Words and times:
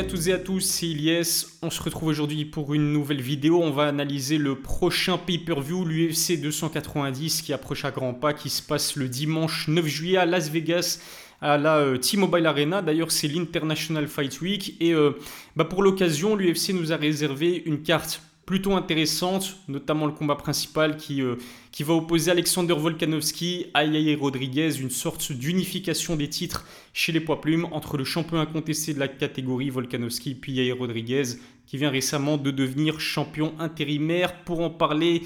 à 0.00 0.04
toutes 0.04 0.28
et 0.28 0.32
à 0.32 0.38
tous, 0.38 0.60
c'est 0.60 0.86
Ilyes. 0.86 1.44
On 1.60 1.68
se 1.68 1.82
retrouve 1.82 2.08
aujourd'hui 2.08 2.46
pour 2.46 2.72
une 2.72 2.90
nouvelle 2.90 3.20
vidéo. 3.20 3.60
On 3.62 3.70
va 3.70 3.82
analyser 3.82 4.38
le 4.38 4.54
prochain 4.54 5.18
pay-per-view, 5.18 5.84
l'UFC 5.84 6.40
290, 6.40 7.42
qui 7.42 7.52
approche 7.52 7.84
à 7.84 7.90
grands 7.90 8.14
pas, 8.14 8.32
qui 8.32 8.48
se 8.48 8.62
passe 8.62 8.96
le 8.96 9.10
dimanche 9.10 9.68
9 9.68 9.86
juillet 9.86 10.16
à 10.16 10.24
Las 10.24 10.48
Vegas 10.48 11.00
à 11.42 11.58
la 11.58 11.76
euh, 11.76 11.98
T-Mobile 11.98 12.46
Arena. 12.46 12.80
D'ailleurs, 12.80 13.10
c'est 13.10 13.28
l'International 13.28 14.08
Fight 14.08 14.40
Week. 14.40 14.74
Et 14.80 14.94
euh, 14.94 15.18
bah, 15.54 15.66
pour 15.66 15.82
l'occasion, 15.82 16.34
l'UFC 16.34 16.70
nous 16.72 16.94
a 16.94 16.96
réservé 16.96 17.62
une 17.66 17.82
carte 17.82 18.22
plutôt 18.46 18.74
intéressante, 18.74 19.56
notamment 19.68 20.06
le 20.06 20.12
combat 20.12 20.34
principal 20.34 20.96
qui, 20.96 21.22
euh, 21.22 21.36
va 21.80 21.94
opposer 21.94 22.30
Alexander 22.30 22.74
Volkanovski 22.74 23.66
à 23.74 23.84
Yair 23.84 24.18
Rodriguez, 24.18 24.80
une 24.80 24.90
sorte 24.90 25.32
d'unification 25.32 26.16
des 26.16 26.28
titres 26.28 26.66
chez 26.92 27.12
les 27.12 27.20
poids 27.20 27.40
plumes 27.40 27.66
entre 27.70 27.96
le 27.96 28.04
champion 28.04 28.40
incontesté 28.40 28.92
de 28.92 28.98
la 28.98 29.08
catégorie 29.08 29.70
Volkanovski 29.70 30.34
puis 30.34 30.52
Yair 30.52 30.76
Rodriguez 30.76 31.38
qui 31.66 31.76
vient 31.76 31.90
récemment 31.90 32.36
de 32.36 32.50
devenir 32.50 32.98
champion 32.98 33.54
intérimaire. 33.60 34.42
Pour 34.42 34.60
en 34.60 34.70
parler, 34.70 35.22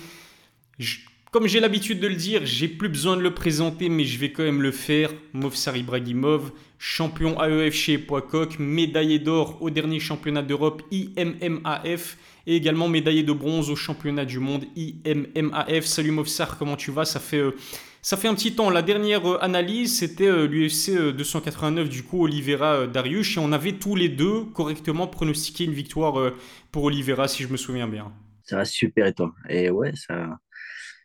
comme 1.34 1.48
j'ai 1.48 1.58
l'habitude 1.58 1.98
de 1.98 2.06
le 2.06 2.14
dire, 2.14 2.42
j'ai 2.44 2.68
plus 2.68 2.88
besoin 2.88 3.16
de 3.16 3.20
le 3.20 3.34
présenter, 3.34 3.88
mais 3.88 4.04
je 4.04 4.20
vais 4.20 4.30
quand 4.30 4.44
même 4.44 4.62
le 4.62 4.70
faire. 4.70 5.10
Movsar 5.32 5.76
Ibrahimov, 5.76 6.52
champion 6.78 7.42
AEF 7.42 7.74
chez 7.74 7.98
Poicoc, 7.98 8.60
médaillé 8.60 9.18
d'or 9.18 9.60
au 9.60 9.68
dernier 9.68 9.98
championnat 9.98 10.42
d'Europe 10.42 10.82
IMMAF 10.92 12.18
et 12.46 12.54
également 12.54 12.86
médaillé 12.86 13.24
de 13.24 13.32
bronze 13.32 13.68
au 13.68 13.74
championnat 13.74 14.24
du 14.24 14.38
monde 14.38 14.64
IMMAF. 14.76 15.84
Salut 15.86 16.12
Movsar, 16.12 16.56
comment 16.56 16.76
tu 16.76 16.92
vas? 16.92 17.04
Ça 17.04 17.18
fait, 17.18 17.38
euh, 17.38 17.56
ça 18.00 18.16
fait 18.16 18.28
un 18.28 18.34
petit 18.36 18.54
temps. 18.54 18.70
La 18.70 18.82
dernière 18.82 19.28
euh, 19.28 19.42
analyse, 19.42 19.98
c'était 19.98 20.28
euh, 20.28 20.46
l'UFC 20.46 21.16
289 21.16 21.88
du 21.88 22.04
coup 22.04 22.22
Oliveira 22.22 22.86
Darius 22.86 23.38
et 23.38 23.40
on 23.40 23.50
avait 23.50 23.72
tous 23.72 23.96
les 23.96 24.08
deux 24.08 24.44
correctement 24.54 25.08
pronostiqué 25.08 25.64
une 25.64 25.74
victoire 25.74 26.30
pour 26.70 26.84
Oliveira 26.84 27.26
si 27.26 27.42
je 27.42 27.48
me 27.48 27.56
souviens 27.56 27.88
bien. 27.88 28.12
Ça 28.44 28.58
va 28.58 28.64
super 28.64 29.06
et 29.08 29.14
toi? 29.14 29.34
Et 29.48 29.70
ouais, 29.70 29.90
ça... 29.96 30.38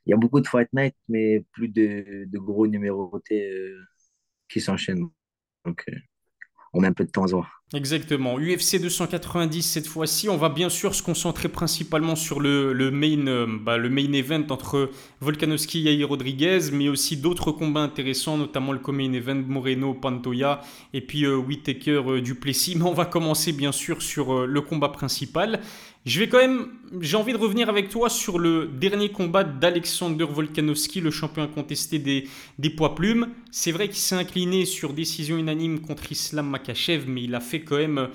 il 0.10 0.12
y 0.12 0.14
a 0.14 0.18
beaucoup 0.18 0.42
de 0.42 0.48
fight 0.48 0.68
night 0.74 0.96
mais 1.08 1.46
plus 1.52 1.68
de, 1.68 2.28
gros 2.34 2.66
numérotés 2.66 3.74
qui 4.50 4.60
s'enchaînent. 4.60 5.08
Donc 5.66 5.86
on 6.74 6.82
met 6.82 6.88
un 6.88 6.94
peu 6.94 7.06
de 7.06 7.12
temps 7.12 7.24
à 7.24 7.28
voir. 7.28 7.60
Exactement. 7.74 8.40
UFC 8.40 8.82
290 8.82 9.62
cette 9.62 9.86
fois-ci. 9.86 10.28
On 10.28 10.38
va 10.38 10.50
bien 10.50 10.70
sûr 10.70 10.96
se 10.96 11.04
concentrer 11.04 11.50
principalement 11.50 12.16
sur 12.16 12.40
le, 12.40 12.74
main, 12.90 13.28
euh, 13.28 13.46
bah, 13.62 13.78
le 13.78 13.90
main 13.90 14.12
event 14.14 14.44
entre 14.50 14.90
Volkanovski 15.20 15.88
et 15.88 16.04
Rodriguez, 16.04 16.72
mais 16.74 16.90
aussi 16.90 17.18
d'autres 17.18 17.52
combats 17.52 17.82
intéressants, 17.82 18.38
notamment 18.38 18.72
le 18.72 18.80
main 18.92 19.14
event 19.14 19.36
Moreno-Pantoya 19.36 20.62
et 20.94 21.02
puis 21.02 21.26
euh, 21.26 21.38
Whitaker 21.38 22.02
euh. 22.08 22.22
Mais 22.76 22.84
on 22.84 22.94
va 22.94 23.06
commencer 23.06 23.52
bien 23.52 23.72
sûr 23.72 24.02
sur 24.02 24.48
le 24.48 24.62
combat 24.62 24.90
principal. 24.90 25.62
Je 26.06 26.20
vais 26.20 26.30
quand 26.30 26.38
même, 26.38 26.70
j'ai 27.02 27.18
envie 27.18 27.34
de 27.34 27.38
revenir 27.38 27.68
avec 27.70 27.90
toi 27.90 28.10
sur 28.10 28.40
le 28.40 28.68
dernier 28.68 29.12
combat 29.12 29.44
d'Alexander 29.44 30.24
Volkanovski, 30.24 31.02
le 31.02 31.12
champion 31.12 31.44
incontesté 31.44 32.00
des, 32.00 32.28
des 32.58 32.70
poids 32.70 32.96
plumes. 32.96 33.30
C'est 33.52 33.72
vrai 33.72 33.90
qu'il 33.90 33.98
s'est 33.98 34.16
incliné 34.16 34.66
sur 34.66 34.94
décision 34.94 35.38
unanime 35.38 35.82
contre 35.82 36.12
Islam 36.12 36.50
Makachev, 36.50 37.04
mais 37.08 37.24
il 37.24 37.36
a 37.36 37.42
fait 37.42 37.62
quand 37.62 37.78
même, 37.78 38.10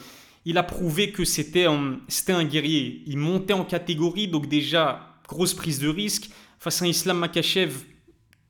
il 0.47 0.57
a 0.57 0.63
prouvé 0.63 1.13
que 1.13 1.25
c'était 1.25 1.67
un, 1.67 1.99
c'était 2.09 2.33
un 2.33 2.45
guerrier. 2.45 3.03
Il 3.07 3.19
montait 3.19 3.53
en 3.53 3.65
catégorie, 3.65 4.29
donc 4.29 4.49
déjà 4.49 5.19
grosse 5.29 5.55
prise 5.55 5.79
de 5.79 5.89
risque 5.89 6.31
face 6.59 6.81
à 6.81 6.87
Islam 6.87 7.19
Makachev 7.19 7.73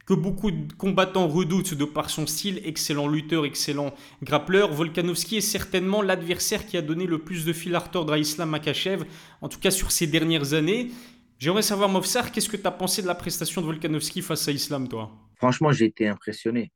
que 0.06 0.14
beaucoup 0.14 0.50
de 0.50 0.72
combattants 0.74 1.28
redoutent 1.28 1.74
de 1.74 1.84
par 1.84 2.10
son 2.10 2.26
style, 2.26 2.60
excellent 2.64 3.08
lutteur, 3.08 3.44
excellent 3.46 3.94
grappleur. 4.22 4.72
Volkanovski 4.72 5.38
est 5.38 5.40
certainement 5.40 6.02
l'adversaire 6.02 6.66
qui 6.66 6.76
a 6.76 6.82
donné 6.82 7.06
le 7.06 7.18
plus 7.18 7.44
de 7.44 7.52
fil 7.52 7.74
à 7.74 7.78
retordre 7.78 8.12
à 8.12 8.18
Islam 8.18 8.50
Makachev, 8.50 9.04
en 9.40 9.48
tout 9.48 9.58
cas 9.58 9.70
sur 9.70 9.90
ces 9.90 10.06
dernières 10.06 10.52
années. 10.52 10.90
J'aimerais 11.38 11.62
savoir, 11.62 11.88
Movsar, 11.88 12.32
qu'est-ce 12.32 12.48
que 12.48 12.56
tu 12.56 12.66
as 12.66 12.70
pensé 12.70 13.02
de 13.02 13.06
la 13.06 13.14
prestation 13.14 13.60
de 13.60 13.66
Volkanovski 13.66 14.22
face 14.22 14.46
à 14.48 14.52
Islam, 14.52 14.88
toi? 14.88 15.10
Franchement, 15.36 15.72
j'ai 15.72 15.86
été 15.86 16.06
impressionné. 16.06 16.70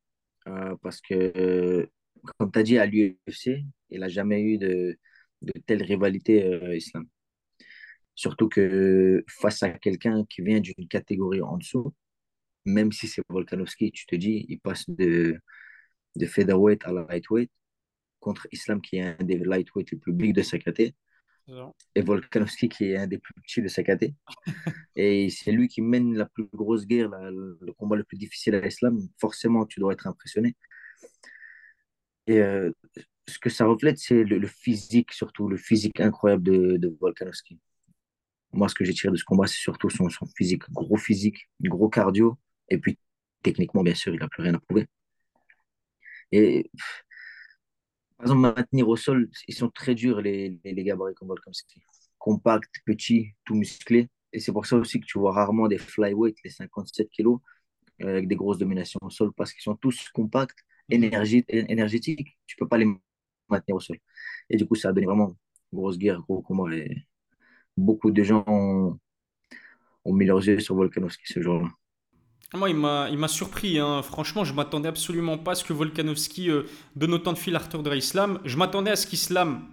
Euh, 0.46 0.74
parce 0.82 1.00
que, 1.00 1.14
euh, 1.14 1.86
comme 2.38 2.50
tu 2.50 2.58
as 2.58 2.62
dit, 2.62 2.78
à 2.78 2.86
l'UFC, 2.86 3.64
il 3.90 4.00
n'a 4.00 4.08
jamais 4.08 4.42
eu 4.42 4.58
de, 4.58 4.98
de 5.42 5.52
telle 5.66 5.82
rivalité 5.82 6.44
euh, 6.44 6.76
Islam. 6.76 7.06
Surtout 8.14 8.48
que 8.48 9.24
face 9.28 9.62
à 9.62 9.70
quelqu'un 9.70 10.24
qui 10.28 10.42
vient 10.42 10.60
d'une 10.60 10.88
catégorie 10.88 11.40
en 11.40 11.56
dessous, 11.56 11.94
même 12.68 12.92
si 12.92 13.08
c'est 13.08 13.22
Volkanovski, 13.28 13.92
tu 13.92 14.06
te 14.06 14.14
dis, 14.16 14.46
il 14.48 14.60
passe 14.60 14.88
de, 14.88 15.40
de 16.16 16.26
featherweight 16.26 16.84
à 16.84 16.92
lightweight 16.92 17.50
contre 18.20 18.46
Islam 18.52 18.80
qui 18.80 18.96
est 18.96 19.02
un 19.02 19.24
des 19.24 19.38
lightweight 19.38 19.90
les 19.92 19.98
plus 19.98 20.12
big 20.12 20.34
de 20.34 20.42
sa 20.42 20.58
caté 20.58 20.94
et 21.94 22.02
Volkanovski 22.02 22.68
qui 22.68 22.90
est 22.90 22.96
un 22.96 23.06
des 23.06 23.18
plus 23.18 23.32
petits 23.34 23.62
de 23.62 23.68
sa 23.68 23.82
caté 23.82 24.14
et 24.96 25.30
c'est 25.30 25.50
lui 25.52 25.68
qui 25.68 25.80
mène 25.80 26.14
la 26.14 26.26
plus 26.26 26.46
grosse 26.52 26.86
guerre, 26.86 27.08
le 27.08 27.72
combat 27.72 27.96
le 27.96 28.04
plus 28.04 28.18
difficile 28.18 28.54
à 28.54 28.60
l'Islam. 28.60 28.98
Forcément, 29.18 29.64
tu 29.64 29.80
dois 29.80 29.94
être 29.94 30.06
impressionné. 30.06 30.56
Et 32.26 32.40
euh, 32.40 32.70
ce 33.26 33.38
que 33.38 33.48
ça 33.48 33.64
reflète, 33.64 33.98
c'est 33.98 34.24
le, 34.24 34.46
physique, 34.46 35.12
surtout 35.12 35.48
le 35.48 35.56
physique 35.56 36.00
incroyable 36.00 36.42
de, 36.42 36.76
de 36.76 36.96
Volkanovski. 37.00 37.58
Moi, 38.52 38.68
ce 38.68 38.74
que 38.74 38.84
j'ai 38.84 38.92
tiré 38.92 39.10
de 39.10 39.16
ce 39.16 39.24
combat, 39.24 39.46
c'est 39.46 39.56
surtout 39.60 39.88
son, 39.88 40.10
son 40.10 40.26
physique, 40.36 40.70
gros 40.70 40.96
physique, 40.96 41.48
gros 41.60 41.88
cardio, 41.88 42.38
et 42.68 42.78
puis, 42.78 42.98
techniquement, 43.42 43.82
bien 43.82 43.94
sûr, 43.94 44.14
il 44.14 44.20
n'a 44.20 44.28
plus 44.28 44.42
rien 44.42 44.54
à 44.54 44.60
prouver. 44.60 44.86
Et 46.32 46.70
par 48.16 48.26
exemple, 48.26 48.40
maintenir 48.40 48.88
au 48.88 48.96
sol, 48.96 49.30
ils 49.46 49.54
sont 49.54 49.70
très 49.70 49.94
durs, 49.94 50.20
les, 50.20 50.58
les, 50.64 50.84
gabarits 50.84 51.14
comme 51.14 51.28
Volkanovski. 51.28 51.80
Compact, 52.18 52.70
petit, 52.84 53.34
tout 53.44 53.54
musclé. 53.54 54.08
Et 54.32 54.40
c'est 54.40 54.52
pour 54.52 54.66
ça 54.66 54.76
aussi 54.76 55.00
que 55.00 55.06
tu 55.06 55.18
vois 55.18 55.32
rarement 55.32 55.68
des 55.68 55.78
flyweight, 55.78 56.36
les 56.44 56.50
57 56.50 57.08
kilos, 57.10 57.40
euh, 58.02 58.08
avec 58.08 58.28
des 58.28 58.36
grosses 58.36 58.58
dominations 58.58 58.98
au 59.02 59.10
sol, 59.10 59.32
parce 59.36 59.52
qu'ils 59.52 59.62
sont 59.62 59.76
tous 59.76 60.08
compacts, 60.10 60.58
énergétiques. 60.90 62.38
Tu 62.46 62.56
ne 62.56 62.64
peux 62.64 62.68
pas 62.68 62.78
les 62.78 62.86
maintenir 63.48 63.76
au 63.76 63.80
sol. 63.80 63.98
Et 64.50 64.56
du 64.56 64.66
coup, 64.66 64.74
ça 64.74 64.90
a 64.90 64.92
donné 64.92 65.06
vraiment 65.06 65.36
grosse 65.72 65.98
guerre, 65.98 66.20
gros 66.22 66.42
combat. 66.42 66.74
Et 66.74 67.06
beaucoup 67.76 68.10
de 68.10 68.22
gens 68.24 68.44
ont, 68.46 68.98
ont 70.04 70.12
mis 70.14 70.26
leurs 70.26 70.44
yeux 70.46 70.60
sur 70.60 70.74
Volkanovski 70.76 71.32
ce 71.32 71.40
jour-là. 71.42 71.68
Moi, 72.54 72.70
il 72.70 72.76
m'a 72.76 73.28
surpris. 73.28 73.78
Hein. 73.78 74.00
Franchement, 74.02 74.42
je 74.42 74.54
m'attendais 74.54 74.88
absolument 74.88 75.36
pas 75.36 75.52
à 75.52 75.54
ce 75.54 75.64
que 75.64 75.74
Volkanovski 75.74 76.50
euh, 76.50 76.62
donne 76.96 77.12
autant 77.12 77.34
de 77.34 77.38
fil 77.38 77.54
à 77.54 77.58
retordre 77.58 77.90
à 77.90 77.96
Islam. 77.96 78.40
Je 78.46 78.56
m'attendais 78.56 78.90
à 78.90 78.96
ce 78.96 79.06
qu'Islam 79.06 79.64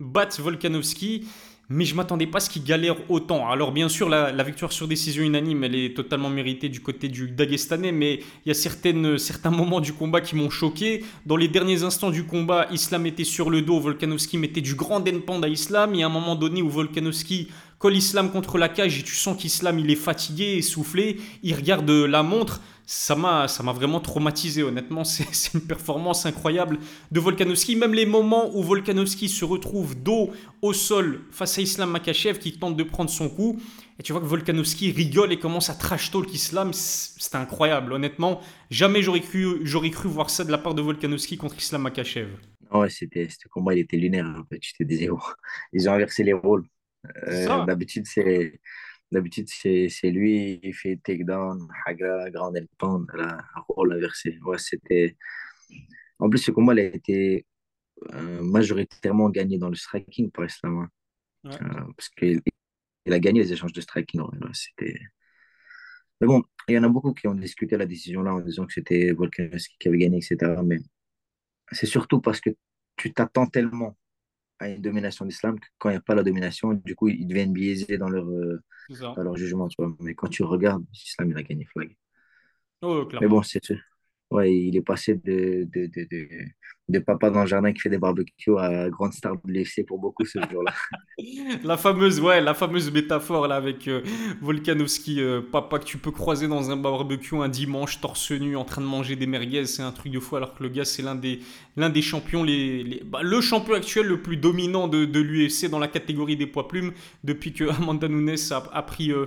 batte 0.00 0.40
Volkanovski, 0.40 1.28
mais 1.68 1.84
je 1.84 1.94
m'attendais 1.94 2.26
pas 2.26 2.38
à 2.38 2.40
ce 2.40 2.50
qu'il 2.50 2.64
galère 2.64 2.96
autant. 3.08 3.48
Alors, 3.48 3.70
bien 3.70 3.88
sûr, 3.88 4.08
la, 4.08 4.42
victoire 4.42 4.72
sur 4.72 4.88
décision 4.88 5.22
unanime, 5.22 5.62
elle 5.62 5.76
est 5.76 5.96
totalement 5.96 6.28
méritée 6.28 6.68
du 6.68 6.80
côté 6.80 7.08
du 7.08 7.30
Dagestanais, 7.30 7.92
mais 7.92 8.14
il 8.14 8.48
y 8.48 8.50
a 8.50 8.54
certaines, 8.54 9.16
certains 9.16 9.52
moments 9.52 9.80
du 9.80 9.92
combat 9.92 10.20
qui 10.20 10.34
m'ont 10.34 10.50
choqué. 10.50 11.04
Dans 11.24 11.36
les 11.36 11.46
derniers 11.46 11.84
instants 11.84 12.10
du 12.10 12.24
combat, 12.26 12.66
Islam 12.72 13.06
était 13.06 13.22
sur 13.22 13.48
le 13.48 13.62
dos, 13.62 13.78
Volkanovski 13.78 14.38
mettait 14.38 14.60
du 14.60 14.74
grand 14.74 14.98
denpand 14.98 15.40
à 15.44 15.48
Islam. 15.48 15.94
Il 15.94 16.00
y 16.00 16.02
a 16.02 16.06
un 16.06 16.10
moment 16.10 16.34
donné 16.34 16.62
où 16.62 16.68
Volkanovski 16.68 17.48
colle 17.82 17.96
Islam 17.96 18.30
contre 18.30 18.58
la 18.58 18.68
cage 18.68 19.00
et 19.00 19.02
tu 19.02 19.16
sens 19.16 19.36
qu'Islam 19.36 19.76
il 19.80 19.90
est 19.90 19.96
fatigué, 19.96 20.54
essoufflé, 20.56 21.18
il 21.42 21.52
regarde 21.56 21.90
la 21.90 22.22
montre. 22.22 22.60
Ça 22.86 23.16
m'a, 23.16 23.48
ça 23.48 23.64
m'a 23.64 23.72
vraiment 23.72 23.98
traumatisé, 23.98 24.62
honnêtement. 24.62 25.02
C'est, 25.04 25.54
une 25.54 25.62
performance 25.62 26.24
incroyable 26.24 26.78
de 27.10 27.18
Volkanovski. 27.18 27.74
Même 27.74 27.92
les 27.92 28.06
moments 28.06 28.56
où 28.56 28.62
Volkanovski 28.62 29.28
se 29.28 29.44
retrouve 29.44 30.00
dos 30.00 30.30
au 30.62 30.72
sol 30.72 31.22
face 31.32 31.58
à 31.58 31.62
Islam 31.62 31.90
Makachev 31.90 32.38
qui 32.38 32.56
tente 32.56 32.76
de 32.76 32.84
prendre 32.84 33.10
son 33.10 33.28
coup. 33.28 33.58
Et 33.98 34.04
tu 34.04 34.12
vois 34.12 34.20
que 34.20 34.26
Volkanovski 34.26 34.92
rigole 34.92 35.32
et 35.32 35.38
commence 35.40 35.68
à 35.68 35.74
trash 35.74 36.12
talk 36.12 36.32
Islam. 36.32 36.72
C'était 36.72 37.36
incroyable, 37.36 37.92
honnêtement. 37.94 38.40
Jamais 38.70 39.02
j'aurais 39.02 39.22
cru, 39.22 39.58
j'aurais 39.64 39.90
cru 39.90 40.08
voir 40.08 40.30
ça 40.30 40.44
de 40.44 40.52
la 40.52 40.58
part 40.58 40.74
de 40.74 40.82
Volkanovski 40.82 41.36
contre 41.36 41.58
Islam 41.58 41.82
Makachev. 41.82 42.28
Ouais, 42.70 42.90
c'était, 42.90 43.28
ce 43.28 43.48
combat, 43.48 43.74
il 43.74 43.80
était 43.80 43.96
lunaire. 43.96 44.26
En 44.26 44.44
fait. 44.44 44.60
Je 44.62 44.72
te 44.72 44.84
disais, 44.84 45.08
oh, 45.10 45.20
ils 45.72 45.88
ont 45.88 45.92
inversé 45.92 46.22
les 46.22 46.32
rôles. 46.32 46.64
Euh, 47.28 47.64
d'habitude, 47.66 48.06
c'est 48.06 48.60
d'habitude 49.10 49.48
c'est 49.48 50.10
lui 50.10 50.60
il 50.62 50.72
fait 50.74 50.96
takedown, 51.02 51.68
haga, 51.86 52.30
grand 52.30 52.54
elpand, 52.54 53.06
la 53.14 53.44
rôle 53.68 53.92
inversé. 53.94 54.38
Ouais, 54.44 54.58
c'était. 54.58 55.16
En 56.18 56.30
plus, 56.30 56.38
ce 56.38 56.50
combat 56.50 56.72
a 56.72 56.80
été 56.80 57.46
euh, 58.14 58.42
majoritairement 58.42 59.28
gagné 59.30 59.58
dans 59.58 59.68
le 59.68 59.74
striking 59.74 60.30
par 60.30 60.44
Islam. 60.46 60.88
Hein. 61.44 61.50
Euh, 61.60 61.92
parce 61.96 62.08
qu'il 62.10 62.40
il 63.04 63.12
a 63.12 63.18
gagné 63.18 63.42
les 63.42 63.52
échanges 63.52 63.72
de 63.72 63.80
striking. 63.80 64.22
c'était. 64.52 64.98
Mais 66.20 66.28
bon, 66.28 66.44
il 66.68 66.74
y 66.74 66.78
en 66.78 66.84
a 66.84 66.88
beaucoup 66.88 67.12
qui 67.14 67.26
ont 67.26 67.34
discuté 67.34 67.76
la 67.76 67.86
décision 67.86 68.22
là 68.22 68.32
en 68.34 68.40
disant 68.40 68.64
que 68.64 68.72
c'était 68.72 69.10
Volkanovski 69.12 69.76
qui 69.78 69.88
avait 69.88 69.98
gagné, 69.98 70.18
etc. 70.18 70.62
Mais 70.64 70.78
c'est 71.72 71.86
surtout 71.86 72.20
parce 72.20 72.40
que 72.40 72.50
tu 72.96 73.12
t'attends 73.12 73.46
tellement 73.46 73.96
à 74.62 74.68
une 74.68 74.80
domination 74.80 75.24
d'islam 75.24 75.58
quand 75.78 75.90
il 75.90 75.92
n'y 75.92 75.98
a 75.98 76.00
pas 76.00 76.14
la 76.14 76.22
domination, 76.22 76.72
du 76.72 76.94
coup, 76.94 77.08
ils 77.08 77.26
deviennent 77.26 77.52
biaisés 77.52 77.98
dans 77.98 78.08
leur, 78.08 78.26
euh, 78.28 78.62
dans 78.88 79.22
leur 79.22 79.36
jugement. 79.36 79.68
Tu 79.68 79.76
vois. 79.78 79.94
Mais 80.00 80.14
quand 80.14 80.28
tu 80.28 80.42
regardes, 80.42 80.84
l'islam, 80.92 81.30
il 81.30 81.36
a 81.36 81.42
gagné 81.42 81.64
flag. 81.66 81.96
Oh, 82.82 83.08
mais 83.20 83.28
bon, 83.28 83.42
c'est 83.42 83.60
Ouais, 84.32 84.54
il 84.54 84.76
est 84.76 84.82
passé 84.82 85.14
de, 85.16 85.68
de, 85.74 85.86
de, 85.86 86.08
de, 86.10 86.28
de 86.88 86.98
papa 87.00 87.30
dans 87.30 87.42
le 87.42 87.46
jardin 87.46 87.72
qui 87.72 87.80
fait 87.80 87.90
des 87.90 87.98
barbecues 87.98 88.58
à 88.58 88.88
grande 88.90 89.12
star 89.12 89.34
de 89.36 89.52
l'UFC 89.52 89.84
pour 89.86 89.98
beaucoup 90.00 90.24
ce 90.24 90.38
jour-là. 90.50 90.72
La 91.64 91.76
fameuse, 91.76 92.20
ouais, 92.20 92.40
la 92.40 92.54
fameuse 92.54 92.90
métaphore 92.92 93.46
là 93.48 93.56
avec 93.56 93.86
euh, 93.88 94.02
Volkanovski, 94.40 95.20
euh, 95.20 95.40
papa 95.40 95.78
que 95.78 95.84
tu 95.84 95.98
peux 95.98 96.10
croiser 96.10 96.48
dans 96.48 96.70
un 96.70 96.76
barbecue 96.76 97.36
un 97.36 97.48
dimanche 97.48 98.00
torse 98.00 98.30
nu 98.32 98.56
en 98.56 98.64
train 98.64 98.80
de 98.80 98.86
manger 98.86 99.16
des 99.16 99.26
merguez, 99.26 99.66
c'est 99.66 99.82
un 99.82 99.92
truc 99.92 100.12
de 100.12 100.18
fou 100.20 100.36
alors 100.36 100.54
que 100.54 100.62
le 100.62 100.68
gars 100.70 100.84
c'est 100.84 101.02
l'un 101.02 101.14
des, 101.14 101.40
l'un 101.76 101.90
des 101.90 102.02
champions, 102.02 102.42
les, 102.44 102.82
les- 102.84 103.02
bah, 103.04 103.20
le 103.22 103.40
champion 103.40 103.74
actuel 103.74 104.06
le 104.06 104.22
plus 104.22 104.36
dominant 104.36 104.88
de, 104.88 105.04
de 105.04 105.20
l'UFC 105.20 105.68
dans 105.68 105.78
la 105.78 105.88
catégorie 105.88 106.36
des 106.36 106.46
poids 106.46 106.68
plumes 106.68 106.92
depuis 107.24 107.52
que 107.52 107.64
Amanda 107.78 108.08
Nunes 108.08 108.36
a, 108.50 108.62
a 108.72 108.82
pris 108.82 109.12
euh, 109.12 109.26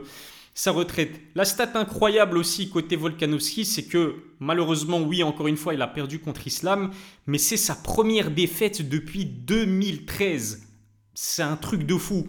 sa 0.55 0.71
retraite. 0.71 1.19
La 1.35 1.43
stat 1.43 1.71
incroyable 1.75 2.37
aussi 2.37 2.69
côté 2.69 2.95
Volkanovski, 2.95 3.65
c'est 3.65 3.83
que 3.83 4.15
malheureusement, 4.39 5.01
oui, 5.01 5.21
encore 5.21 5.47
une 5.47 5.57
fois, 5.57 5.73
il 5.73 5.81
a 5.81 5.87
perdu 5.87 6.19
contre 6.19 6.47
Islam, 6.47 6.91
mais 7.27 7.37
c'est 7.37 7.57
sa 7.57 7.75
première 7.75 8.31
défaite 8.31 8.87
depuis 8.87 9.25
2013. 9.25 10.65
C'est 11.13 11.43
un 11.43 11.57
truc 11.57 11.83
de 11.83 11.97
fou. 11.97 12.25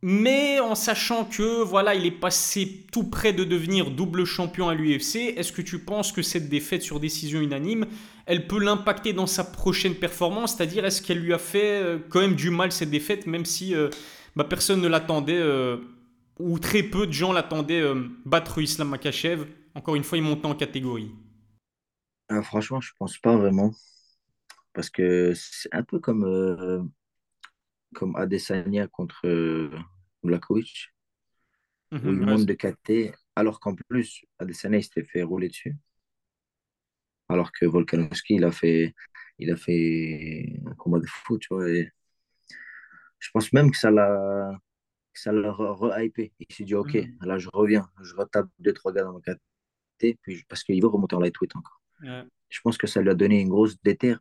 Mais 0.00 0.60
en 0.60 0.76
sachant 0.76 1.24
que 1.24 1.60
voilà, 1.64 1.96
il 1.96 2.06
est 2.06 2.12
passé 2.12 2.86
tout 2.92 3.02
près 3.02 3.32
de 3.32 3.42
devenir 3.42 3.90
double 3.90 4.24
champion 4.24 4.68
à 4.68 4.74
l'UFC, 4.74 5.34
est-ce 5.36 5.50
que 5.50 5.60
tu 5.60 5.80
penses 5.80 6.12
que 6.12 6.22
cette 6.22 6.48
défaite 6.48 6.82
sur 6.82 7.00
décision 7.00 7.40
unanime, 7.40 7.84
elle 8.26 8.46
peut 8.46 8.60
l'impacter 8.60 9.12
dans 9.12 9.26
sa 9.26 9.42
prochaine 9.42 9.96
performance? 9.96 10.54
C'est-à-dire, 10.54 10.84
est-ce 10.84 11.02
qu'elle 11.02 11.18
lui 11.18 11.34
a 11.34 11.38
fait 11.38 11.82
euh, 11.82 11.98
quand 12.10 12.20
même 12.20 12.36
du 12.36 12.50
mal 12.50 12.70
cette 12.70 12.90
défaite, 12.90 13.26
même 13.26 13.44
si 13.44 13.74
euh, 13.74 13.88
bah, 14.36 14.44
personne 14.44 14.80
ne 14.80 14.86
l'attendait, 14.86 15.36
euh, 15.36 15.78
ou 16.38 16.58
très 16.58 16.82
peu 16.82 17.06
de 17.06 17.12
gens 17.12 17.32
l'attendaient 17.32 17.80
euh, 17.80 18.08
battre 18.24 18.60
Islam 18.60 18.88
Makachev 18.88 19.46
Encore 19.74 19.94
une 19.94 20.04
fois, 20.04 20.18
il 20.18 20.24
montait 20.24 20.46
en 20.46 20.54
catégorie. 20.54 21.12
Ah, 22.28 22.42
franchement, 22.42 22.80
je 22.80 22.92
pense 22.98 23.18
pas 23.18 23.36
vraiment. 23.36 23.72
Parce 24.72 24.90
que 24.90 25.32
c'est 25.34 25.72
un 25.72 25.82
peu 25.82 25.98
comme, 25.98 26.24
euh, 26.24 26.82
comme 27.94 28.14
Adesanya 28.16 28.86
contre 28.86 29.26
euh, 29.26 29.70
Blachowicz, 30.22 30.88
où 31.92 31.96
il 31.96 32.20
monte 32.20 32.44
de 32.44 32.52
KT, 32.52 33.16
alors 33.34 33.60
qu'en 33.60 33.74
plus, 33.74 34.24
Adesanya 34.38 34.78
il 34.78 34.84
s'était 34.84 35.04
fait 35.04 35.22
rouler 35.22 35.48
dessus. 35.48 35.76
Alors 37.28 37.50
que 37.52 37.66
Volkanovski, 37.66 38.34
il 38.34 38.44
a 38.44 38.52
fait, 38.52 38.94
il 39.38 39.50
a 39.50 39.56
fait 39.56 40.60
un 40.66 40.74
combat 40.74 41.00
de 41.00 41.06
fou, 41.06 41.38
tu 41.38 41.48
vois. 41.50 41.68
Et 41.68 41.90
je 43.18 43.30
pense 43.32 43.52
même 43.52 43.70
que 43.70 43.76
ça 43.76 43.90
l'a 43.90 44.58
ça 45.18 45.32
l'a 45.32 45.50
re- 45.50 45.74
re-hypé. 45.76 46.32
Il 46.38 46.54
s'est 46.54 46.64
dit, 46.64 46.74
OK, 46.74 46.94
mhm, 46.94 47.18
là, 47.22 47.38
je 47.38 47.48
reviens. 47.52 47.88
Je 48.02 48.14
retape 48.14 48.48
deux, 48.58 48.72
trois 48.72 48.92
gars 48.92 49.04
dans 49.04 49.12
mon 49.12 49.20
KT, 49.20 50.16
puis 50.22 50.44
parce 50.48 50.62
qu'il 50.64 50.80
veut 50.80 50.88
remonter 50.88 51.16
en 51.16 51.20
lightweight 51.20 51.54
encore. 51.56 51.80
ouais. 52.02 52.22
Je 52.50 52.60
pense 52.62 52.78
que 52.78 52.86
ça 52.86 53.02
lui 53.02 53.10
a 53.10 53.14
donné 53.14 53.40
une 53.40 53.50
grosse 53.50 53.76
déterre. 53.82 54.20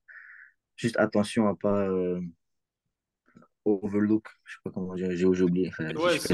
Juste 0.76 0.98
attention 0.98 1.48
à 1.48 1.56
pas 1.56 1.88
euh, 1.88 2.20
overlook. 3.66 4.28
Je 4.46 4.54
sais 4.56 4.60
pas 4.64 4.72
comment 4.72 4.96
dire, 4.96 5.12
j'ai 5.12 5.18
j'ai 5.34 5.44
oublié. 5.44 5.70
Enfin, 5.70 5.86
Ouais, 5.96 6.14
je 6.16 6.20
suis 6.20 6.28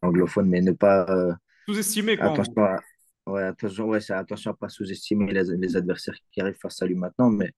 pas 0.00 0.08
anglophone, 0.08 0.48
mais 0.48 0.60
ne 0.60 0.72
pas. 0.72 1.06
euh, 1.10 1.32
sous-estimé 1.68 2.16
quoi 2.16 2.28
en 2.28 2.32
attention 2.34 2.62
à, 2.64 2.80
ouais, 3.26 3.42
attention, 3.42 3.88
ouais, 3.88 4.10
attention 4.12 4.50
à 4.50 4.54
pas 4.54 4.68
sous-estimer 4.68 5.32
les, 5.32 5.44
les 5.56 5.76
adversaires 5.76 6.14
qui 6.30 6.40
arrivent 6.40 6.58
face 6.60 6.80
à 6.82 6.86
lui 6.86 6.94
maintenant, 6.94 7.30
mais 7.30 7.52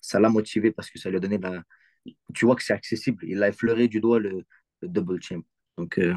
ça 0.00 0.18
l'a 0.20 0.28
motivé 0.28 0.70
parce 0.72 0.90
que 0.90 0.98
ça 0.98 1.10
lui 1.10 1.16
a 1.16 1.20
donné 1.20 1.38
la. 1.38 1.62
Tu 2.34 2.46
vois 2.46 2.56
que 2.56 2.62
c'est 2.62 2.72
accessible. 2.72 3.24
Il 3.26 3.42
a 3.42 3.48
effleuré 3.48 3.86
du 3.88 4.00
doigt 4.00 4.18
le, 4.18 4.44
le 4.82 4.88
double 4.88 5.22
champ. 5.22 5.42
Donc, 5.76 5.98
euh, 5.98 6.14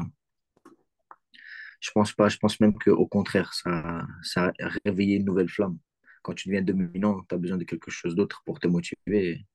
je 1.80 1.90
pense 1.92 2.12
pas. 2.12 2.28
Je 2.28 2.38
pense 2.38 2.60
même 2.60 2.78
qu'au 2.78 3.06
contraire, 3.06 3.52
ça, 3.54 4.06
ça 4.22 4.52
a 4.58 4.68
réveillé 4.84 5.16
une 5.16 5.24
nouvelle 5.24 5.48
flamme. 5.48 5.78
Quand 6.22 6.34
tu 6.34 6.48
deviens 6.48 6.62
dominant, 6.62 7.22
tu 7.28 7.34
as 7.34 7.38
besoin 7.38 7.58
de 7.58 7.64
quelque 7.64 7.90
chose 7.90 8.14
d'autre 8.14 8.42
pour 8.46 8.58
te 8.58 8.66
motiver. 8.66 9.46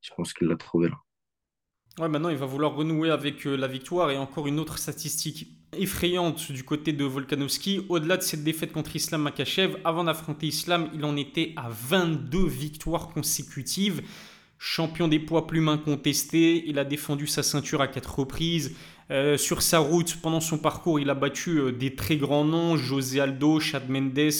Je 0.00 0.10
pense 0.14 0.32
qu'il 0.32 0.48
l'a 0.48 0.56
trouvé 0.56 0.88
là. 0.88 0.96
Ouais, 1.98 2.10
maintenant 2.10 2.28
il 2.28 2.36
va 2.36 2.44
vouloir 2.44 2.74
renouer 2.74 3.10
avec 3.10 3.46
euh, 3.46 3.56
la 3.56 3.66
victoire 3.68 4.10
et 4.10 4.18
encore 4.18 4.46
une 4.46 4.60
autre 4.60 4.76
statistique 4.76 5.48
effrayante 5.72 6.52
du 6.52 6.62
côté 6.62 6.92
de 6.92 7.04
Volkanovski. 7.04 7.86
Au-delà 7.88 8.18
de 8.18 8.22
cette 8.22 8.44
défaite 8.44 8.72
contre 8.72 8.94
Islam 8.96 9.22
Makachev, 9.22 9.78
avant 9.82 10.04
d'affronter 10.04 10.46
Islam, 10.46 10.90
il 10.92 11.04
en 11.06 11.16
était 11.16 11.54
à 11.56 11.70
22 11.70 12.46
victoires 12.46 13.08
consécutives. 13.08 14.02
Champion 14.58 15.06
des 15.06 15.18
poids 15.18 15.46
plumes 15.46 15.68
incontesté, 15.68 16.64
il 16.66 16.78
a 16.78 16.84
défendu 16.84 17.26
sa 17.26 17.42
ceinture 17.42 17.82
à 17.82 17.88
quatre 17.88 18.18
reprises. 18.18 18.74
Euh, 19.10 19.36
sur 19.36 19.62
sa 19.62 19.78
route, 19.78 20.16
pendant 20.20 20.40
son 20.40 20.58
parcours, 20.58 20.98
il 20.98 21.10
a 21.10 21.14
battu 21.14 21.58
euh, 21.58 21.72
des 21.72 21.94
très 21.94 22.16
grands 22.16 22.44
noms 22.44 22.76
José 22.76 23.20
Aldo, 23.20 23.60
Chad 23.60 23.88
Mendes, 23.88 24.32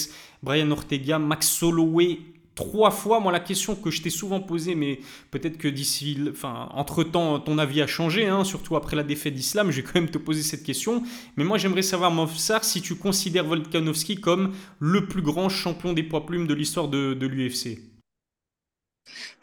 Brian 0.43 0.69
Ortega, 0.71 1.19
Max 1.19 1.61
Holloway. 1.63 2.19
Trois 2.55 2.89
fois, 2.89 3.19
moi 3.19 3.31
la 3.31 3.39
question 3.39 3.75
que 3.75 3.91
je 3.91 4.01
t'ai 4.01 4.09
souvent 4.09 4.39
posée, 4.39 4.73
mais 4.73 4.99
peut-être 5.29 5.59
que 5.59 5.67
d'ici, 5.67 6.17
enfin, 6.31 6.69
entre-temps, 6.73 7.39
ton 7.39 7.59
avis 7.59 7.83
a 7.83 7.87
changé, 7.87 8.25
hein, 8.25 8.43
surtout 8.43 8.75
après 8.75 8.95
la 8.95 9.03
défaite 9.03 9.35
d'Islam, 9.35 9.69
je 9.69 9.77
vais 9.77 9.83
quand 9.83 10.01
même 10.01 10.09
te 10.09 10.17
poser 10.17 10.41
cette 10.41 10.63
question. 10.63 11.03
Mais 11.37 11.43
moi 11.43 11.59
j'aimerais 11.59 11.83
savoir, 11.83 12.09
Mofsar, 12.09 12.63
si 12.63 12.81
tu 12.81 12.95
considères 12.95 13.45
Volkanovski 13.45 14.15
comme 14.15 14.55
le 14.79 15.05
plus 15.05 15.21
grand 15.21 15.49
champion 15.49 15.93
des 15.93 16.01
poids 16.01 16.25
plumes 16.25 16.47
de 16.47 16.55
l'histoire 16.55 16.87
de 16.87 17.27
l'UFC. 17.27 17.77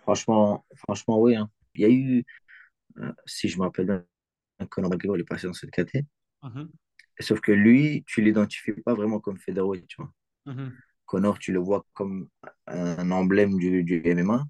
Franchement, 0.04 0.66
franchement, 0.76 1.20
oui. 1.20 1.36
hein. 1.36 1.50
Il 1.74 1.82
y 1.82 1.84
a 1.86 1.90
eu, 1.90 2.24
euh, 2.98 3.12
si 3.26 3.48
je 3.48 3.58
me 3.58 3.64
rappelle 3.64 3.86
bien, 3.86 4.04
Conor 4.70 4.90
McGregor, 4.90 5.16
il 5.18 5.22
est 5.22 5.24
passé 5.24 5.46
dans 5.48 5.54
cette 5.54 5.70
caté. 5.72 6.06
Mhm, 6.42 6.72
Sauf 7.18 7.40
que 7.40 7.50
lui, 7.50 8.04
tu 8.06 8.22
l'identifies 8.22 8.72
pas 8.72 8.94
vraiment 8.94 9.18
comme 9.18 9.38
featherweight, 9.38 9.86
tu 9.88 9.96
vois. 9.98 10.12
mhm, 10.46 10.82
Conor, 11.06 11.38
tu 11.38 11.52
le 11.52 11.60
vois 11.60 11.86
comme 11.94 12.28
un 12.66 13.10
emblème 13.12 13.58
du, 13.58 13.84
du 13.84 14.02
MMA, 14.06 14.44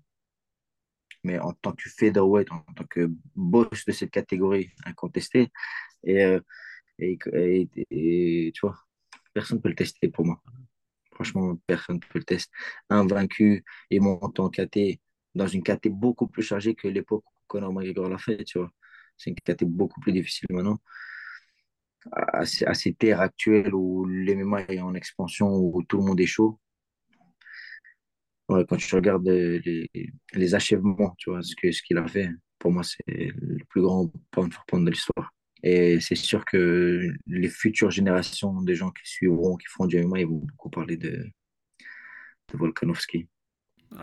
mais 1.25 1.39
en 1.39 1.53
tant 1.53 1.73
que 1.73 1.89
featherweight, 1.89 2.51
en 2.53 2.61
tant 2.77 2.85
que 2.85 3.11
boss 3.35 3.85
de 3.87 3.93
cette 3.93 4.11
catégorie 4.11 4.71
incontestée, 4.85 5.49
et, 6.05 6.25
euh, 6.25 6.41
et, 6.99 7.19
et- 7.35 7.69
et- 8.49 8.53
tu 8.55 8.63
vois, 8.63 8.79
personne 9.35 9.59
ne 9.59 9.63
peut 9.63 9.71
le 9.71 9.77
tester 9.77 10.09
pour 10.09 10.27
moi. 10.27 10.43
Franchement, 11.15 11.57
personne 11.67 11.97
ne 11.97 12.01
peut 12.01 12.19
le 12.21 12.25
tester. 12.25 12.53
Invaincu 12.91 13.65
et 13.91 14.01
montant 14.01 14.47
en 14.47 14.51
KT 14.51 15.01
dans 15.35 15.47
une 15.47 15.63
KT 15.63 15.89
beaucoup 15.89 16.27
plus 16.29 16.43
chargée 16.43 16.75
que 16.75 16.89
l'époque 16.89 17.25
où 17.27 17.35
Conor 17.49 17.73
McGregor 17.73 18.09
l'a 18.09 18.19
fait, 18.19 18.45
tu 18.45 18.59
vois. 18.59 18.71
C'est 19.17 19.31
une 19.31 19.37
KT 19.37 19.65
beaucoup 19.65 20.01
plus 20.01 20.13
difficile 20.13 20.47
maintenant. 20.51 20.79
À, 22.13 22.41
à 22.41 22.75
ces 22.75 22.95
terres 22.95 23.21
actuelles 23.21 23.75
où 23.75 24.07
l'MMA 24.07 24.63
est 24.69 24.81
en 24.81 24.95
expansion, 24.95 25.49
où 25.55 25.83
tout 25.83 25.99
le 25.99 26.05
monde 26.05 26.21
est 26.21 26.27
chaud, 26.27 26.59
quand 28.49 28.77
tu 28.77 28.95
regardes 28.95 29.27
les, 29.27 29.91
les 30.35 30.55
achèvements, 30.55 31.15
tu 31.19 31.31
vois, 31.31 31.43
ce 31.43 31.55
que, 31.57 31.73
ce 31.73 31.83
qu'il 31.83 31.99
a 31.99 32.07
fait, 32.07 32.29
pour 32.59 32.73
moi, 32.73 32.83
c'est 32.83 33.03
le 33.07 33.65
plus 33.69 33.83
grand 33.83 34.11
pound 34.31 34.53
for 34.53 34.65
pound 34.67 34.85
de 34.87 34.91
l'histoire. 34.91 35.33
Et 35.63 35.99
c'est 36.01 36.15
sûr 36.15 36.45
que 36.45 37.11
les 37.27 37.49
futures 37.49 37.91
générations 37.91 38.61
des 38.63 38.75
gens 38.75 38.91
qui 38.91 39.09
suivront, 39.09 39.57
qui 39.57 39.67
feront 39.69 39.87
du 39.87 39.97
MMA, 39.99 40.21
ils 40.21 40.27
vont 40.27 40.37
beaucoup 40.47 40.71
parler 40.71 40.97
de, 40.99 41.27
de 42.49 42.57
Volkanovski. 42.59 43.29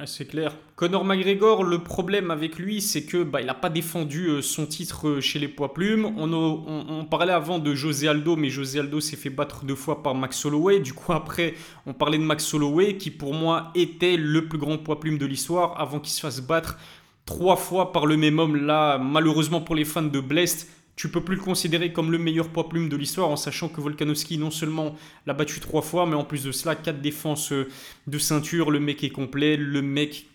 C'est 0.05 0.25
clair. 0.25 0.55
Conor 0.75 1.05
McGregor, 1.05 1.63
le 1.63 1.79
problème 1.79 2.31
avec 2.31 2.57
lui, 2.57 2.81
c'est 2.81 3.03
que 3.03 3.23
bah, 3.23 3.41
il 3.41 3.45
n'a 3.45 3.53
pas 3.53 3.69
défendu 3.69 4.27
euh, 4.27 4.41
son 4.41 4.65
titre 4.65 5.07
euh, 5.07 5.21
chez 5.21 5.37
les 5.37 5.47
poids 5.47 5.73
plumes. 5.73 6.05
On 6.17 7.05
parlait 7.05 7.33
avant 7.33 7.59
de 7.59 7.75
José 7.75 8.07
Aldo, 8.07 8.35
mais 8.35 8.49
José 8.49 8.79
Aldo 8.79 8.99
s'est 8.99 9.15
fait 9.15 9.29
battre 9.29 9.63
deux 9.63 9.75
fois 9.75 10.01
par 10.01 10.15
Max 10.15 10.43
Holloway. 10.45 10.79
Du 10.79 10.93
coup, 10.93 11.13
après, 11.13 11.53
on 11.85 11.93
parlait 11.93 12.17
de 12.17 12.23
Max 12.23 12.51
Holloway, 12.53 12.97
qui 12.97 13.11
pour 13.11 13.33
moi 13.33 13.71
était 13.75 14.17
le 14.17 14.47
plus 14.47 14.57
grand 14.57 14.77
poids 14.77 14.99
plume 14.99 15.17
de 15.17 15.25
l'histoire, 15.25 15.79
avant 15.79 15.99
qu'il 15.99 16.13
se 16.13 16.21
fasse 16.21 16.41
battre 16.41 16.77
trois 17.25 17.55
fois 17.55 17.91
par 17.91 18.05
le 18.05 18.17
même 18.17 18.39
homme. 18.39 18.55
Là, 18.55 18.97
malheureusement 18.97 19.61
pour 19.61 19.75
les 19.75 19.85
fans 19.85 20.01
de 20.01 20.19
Blest, 20.19 20.67
tu 20.95 21.09
peux 21.09 21.21
plus 21.21 21.35
le 21.35 21.41
considérer 21.41 21.93
comme 21.93 22.11
le 22.11 22.17
meilleur 22.17 22.49
poids 22.49 22.69
plume 22.69 22.89
de 22.89 22.95
l'histoire, 22.95 23.29
en 23.29 23.35
sachant 23.35 23.69
que 23.69 23.81
Volkanovski 23.81 24.37
non 24.37 24.51
seulement 24.51 24.95
l'a 25.25 25.33
battu 25.33 25.59
trois 25.59 25.81
fois, 25.81 26.05
mais 26.05 26.15
en 26.15 26.23
plus 26.23 26.43
de 26.43 26.51
cela, 26.51 26.75
quatre 26.75 27.01
défenses 27.01 27.51
euh, 27.51 27.67
de 28.07 28.17
ceinture. 28.17 28.71
Le 28.71 28.79
mec 28.79 29.03
est 29.03 29.09
complet, 29.09 29.57
le 29.57 29.81
mec 29.81 30.27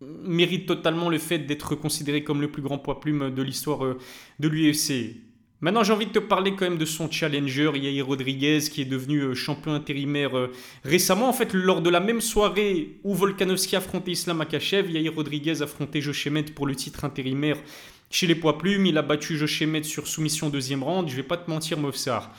mérite 0.00 0.66
totalement 0.66 1.08
le 1.08 1.18
fait 1.18 1.38
d'être 1.38 1.74
considéré 1.74 2.24
comme 2.24 2.40
le 2.40 2.50
plus 2.50 2.62
grand 2.62 2.78
poids 2.78 3.00
plume 3.00 3.34
de 3.34 3.42
l'histoire 3.42 3.84
euh, 3.84 3.98
de 4.38 4.48
l'UFC. 4.48 5.16
Maintenant, 5.60 5.84
j'ai 5.84 5.92
envie 5.92 6.06
de 6.06 6.12
te 6.12 6.18
parler 6.18 6.56
quand 6.56 6.68
même 6.68 6.78
de 6.78 6.84
son 6.84 7.08
challenger, 7.08 7.70
Yair 7.76 8.04
Rodriguez, 8.04 8.58
qui 8.70 8.82
est 8.82 8.84
devenu 8.84 9.20
euh, 9.20 9.34
champion 9.34 9.72
intérimaire 9.72 10.32
récemment. 10.84 11.28
En 11.28 11.32
fait, 11.32 11.54
lors 11.54 11.80
de 11.80 11.88
la 11.88 12.00
même 12.00 12.20
soirée 12.20 12.98
où 13.04 13.14
Volkanovski 13.14 13.76
affrontait 13.76 14.10
Islam 14.10 14.40
Akachev, 14.40 14.90
Yair 14.90 15.14
Rodriguez 15.14 15.62
affrontait 15.62 16.00
Joshemet 16.00 16.44
pour 16.44 16.66
le 16.66 16.74
titre 16.74 17.04
intérimaire 17.04 17.58
chez 18.12 18.28
les 18.28 18.36
poids 18.36 18.58
plumes. 18.58 18.86
Il 18.86 18.96
a 18.98 19.02
battu 19.02 19.36
Joshemet 19.36 19.82
sur 19.82 20.06
soumission 20.06 20.48
deuxième 20.48 20.84
round. 20.84 21.08
Je 21.08 21.16
vais 21.16 21.24
pas 21.24 21.36
te 21.36 21.50
mentir, 21.50 21.78
Mofsar. 21.78 22.30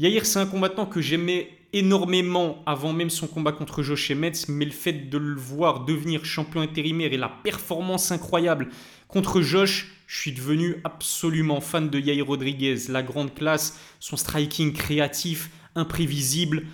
Yair, 0.00 0.26
c'est 0.26 0.40
un 0.40 0.46
combattant 0.46 0.86
que 0.86 1.00
j'aimais 1.00 1.50
énormément 1.72 2.62
avant 2.66 2.92
même 2.92 3.10
son 3.10 3.28
combat 3.28 3.52
contre 3.52 3.82
Josh 3.82 4.10
Emmett, 4.10 4.48
mais 4.48 4.64
le 4.64 4.70
fait 4.72 5.08
de 5.08 5.18
le 5.18 5.36
voir 5.36 5.84
devenir 5.84 6.24
champion 6.24 6.62
intérimaire 6.62 7.12
et 7.12 7.16
la 7.16 7.28
performance 7.28 8.10
incroyable 8.10 8.70
contre 9.06 9.40
Josh, 9.40 9.92
je 10.06 10.18
suis 10.18 10.32
devenu 10.32 10.76
absolument 10.84 11.60
fan 11.60 11.90
de 11.90 12.00
Yair 12.00 12.26
Rodriguez. 12.26 12.76
La 12.88 13.02
grande 13.02 13.34
classe, 13.34 13.78
son 14.00 14.16
striking 14.16 14.72
créatif, 14.72 15.50
imprévisible. 15.76 16.64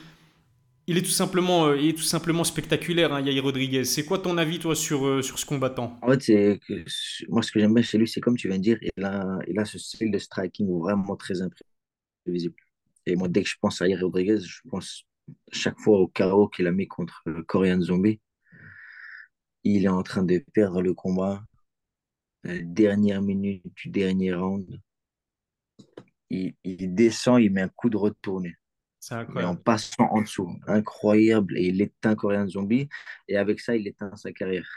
Il 0.87 0.99
est 0.99 1.03
tout 1.03 1.11
simplement, 1.11 1.73
il 1.73 1.89
est 1.91 1.93
tout 1.95 2.03
simplement 2.03 2.45
spectaculaire, 2.45 3.13
hein, 3.13 3.21
Yair 3.21 3.43
Rodriguez. 3.43 3.85
C'est 3.85 4.05
quoi 4.05 4.19
ton 4.19 4.39
avis, 4.39 4.59
toi, 4.59 4.75
sur, 4.77 5.25
sur 5.25 5.39
ce 5.39 5.47
combattant? 5.47 5.99
En 6.03 6.13
fait, 6.13 6.61
moi, 7.29 7.43
ce 7.43 7.51
que 7.53 7.61
j'aime 7.61 7.75
bien 7.75 7.83
chez 7.83 7.99
lui, 7.99 8.09
c'est 8.09 8.21
comme 8.21 8.37
tu 8.37 8.49
viens 8.49 8.59
de 8.59 8.63
dire, 8.63 8.79
il 8.81 9.05
a, 9.05 9.39
il 9.49 9.59
a 9.59 9.65
ce 9.65 9.79
style 9.79 10.11
de 10.11 10.19
striking 10.19 10.69
vraiment 10.79 11.17
très 11.17 11.43
imprévisible. 11.43 12.57
Et 13.07 13.17
moi, 13.17 13.29
dès 13.29 13.43
que 13.43 13.49
je 13.49 13.57
pense 13.61 13.83
à 13.83 13.89
Yair 13.89 14.01
Rodriguez, 14.01 14.41
je 14.41 14.61
pense 14.69 15.05
chaque 15.53 15.79
fois 15.81 15.99
au 15.99 16.09
chaos 16.09 16.49
qu'il 16.49 16.67
a 16.67 16.73
mis 16.73 16.87
contre 16.87 17.23
le 17.27 17.43
Korean 17.43 17.81
Zombie. 17.81 18.21
Il 19.65 19.85
est 19.85 19.89
en 19.89 20.03
train 20.03 20.23
de 20.23 20.39
perdre 20.53 20.83
le 20.83 20.95
combat. 20.95 21.43
Dernière 22.45 23.23
minute 23.23 23.65
du 23.75 23.89
dernier 23.89 24.33
round, 24.33 24.81
il, 26.31 26.55
descend, 26.95 27.43
il 27.43 27.53
met 27.53 27.63
un 27.63 27.69
coup 27.69 27.91
de 27.91 27.97
retourné. 27.97 28.55
Mais 29.35 29.45
en 29.45 29.57
passant 29.57 30.09
en 30.11 30.23
dessous. 30.23 30.51
Incroyable. 30.67 31.57
Et 31.59 31.69
il 31.69 31.81
éteint 31.81 32.15
Korean 32.15 32.49
Zombie. 32.49 32.89
Et 33.29 33.37
avec 33.37 33.61
ça, 33.61 33.77
il 33.77 33.87
éteint 33.87 34.15
sa 34.17 34.33
carrière. 34.33 34.69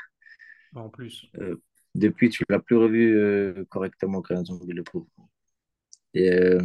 En 0.75 0.89
plus. 0.89 1.25
Euh, 1.39 1.61
depuis, 1.95 2.29
tu 2.29 2.43
ne 2.47 2.55
l'as 2.55 2.61
plus 2.61 2.75
revu 2.75 3.17
euh, 3.17 3.65
correctement, 3.69 4.21
Korean 4.21 4.45
Zombie, 4.45 4.73
le 4.73 4.83
pauvre. 4.83 5.07
Et, 6.13 6.31
euh, 6.31 6.61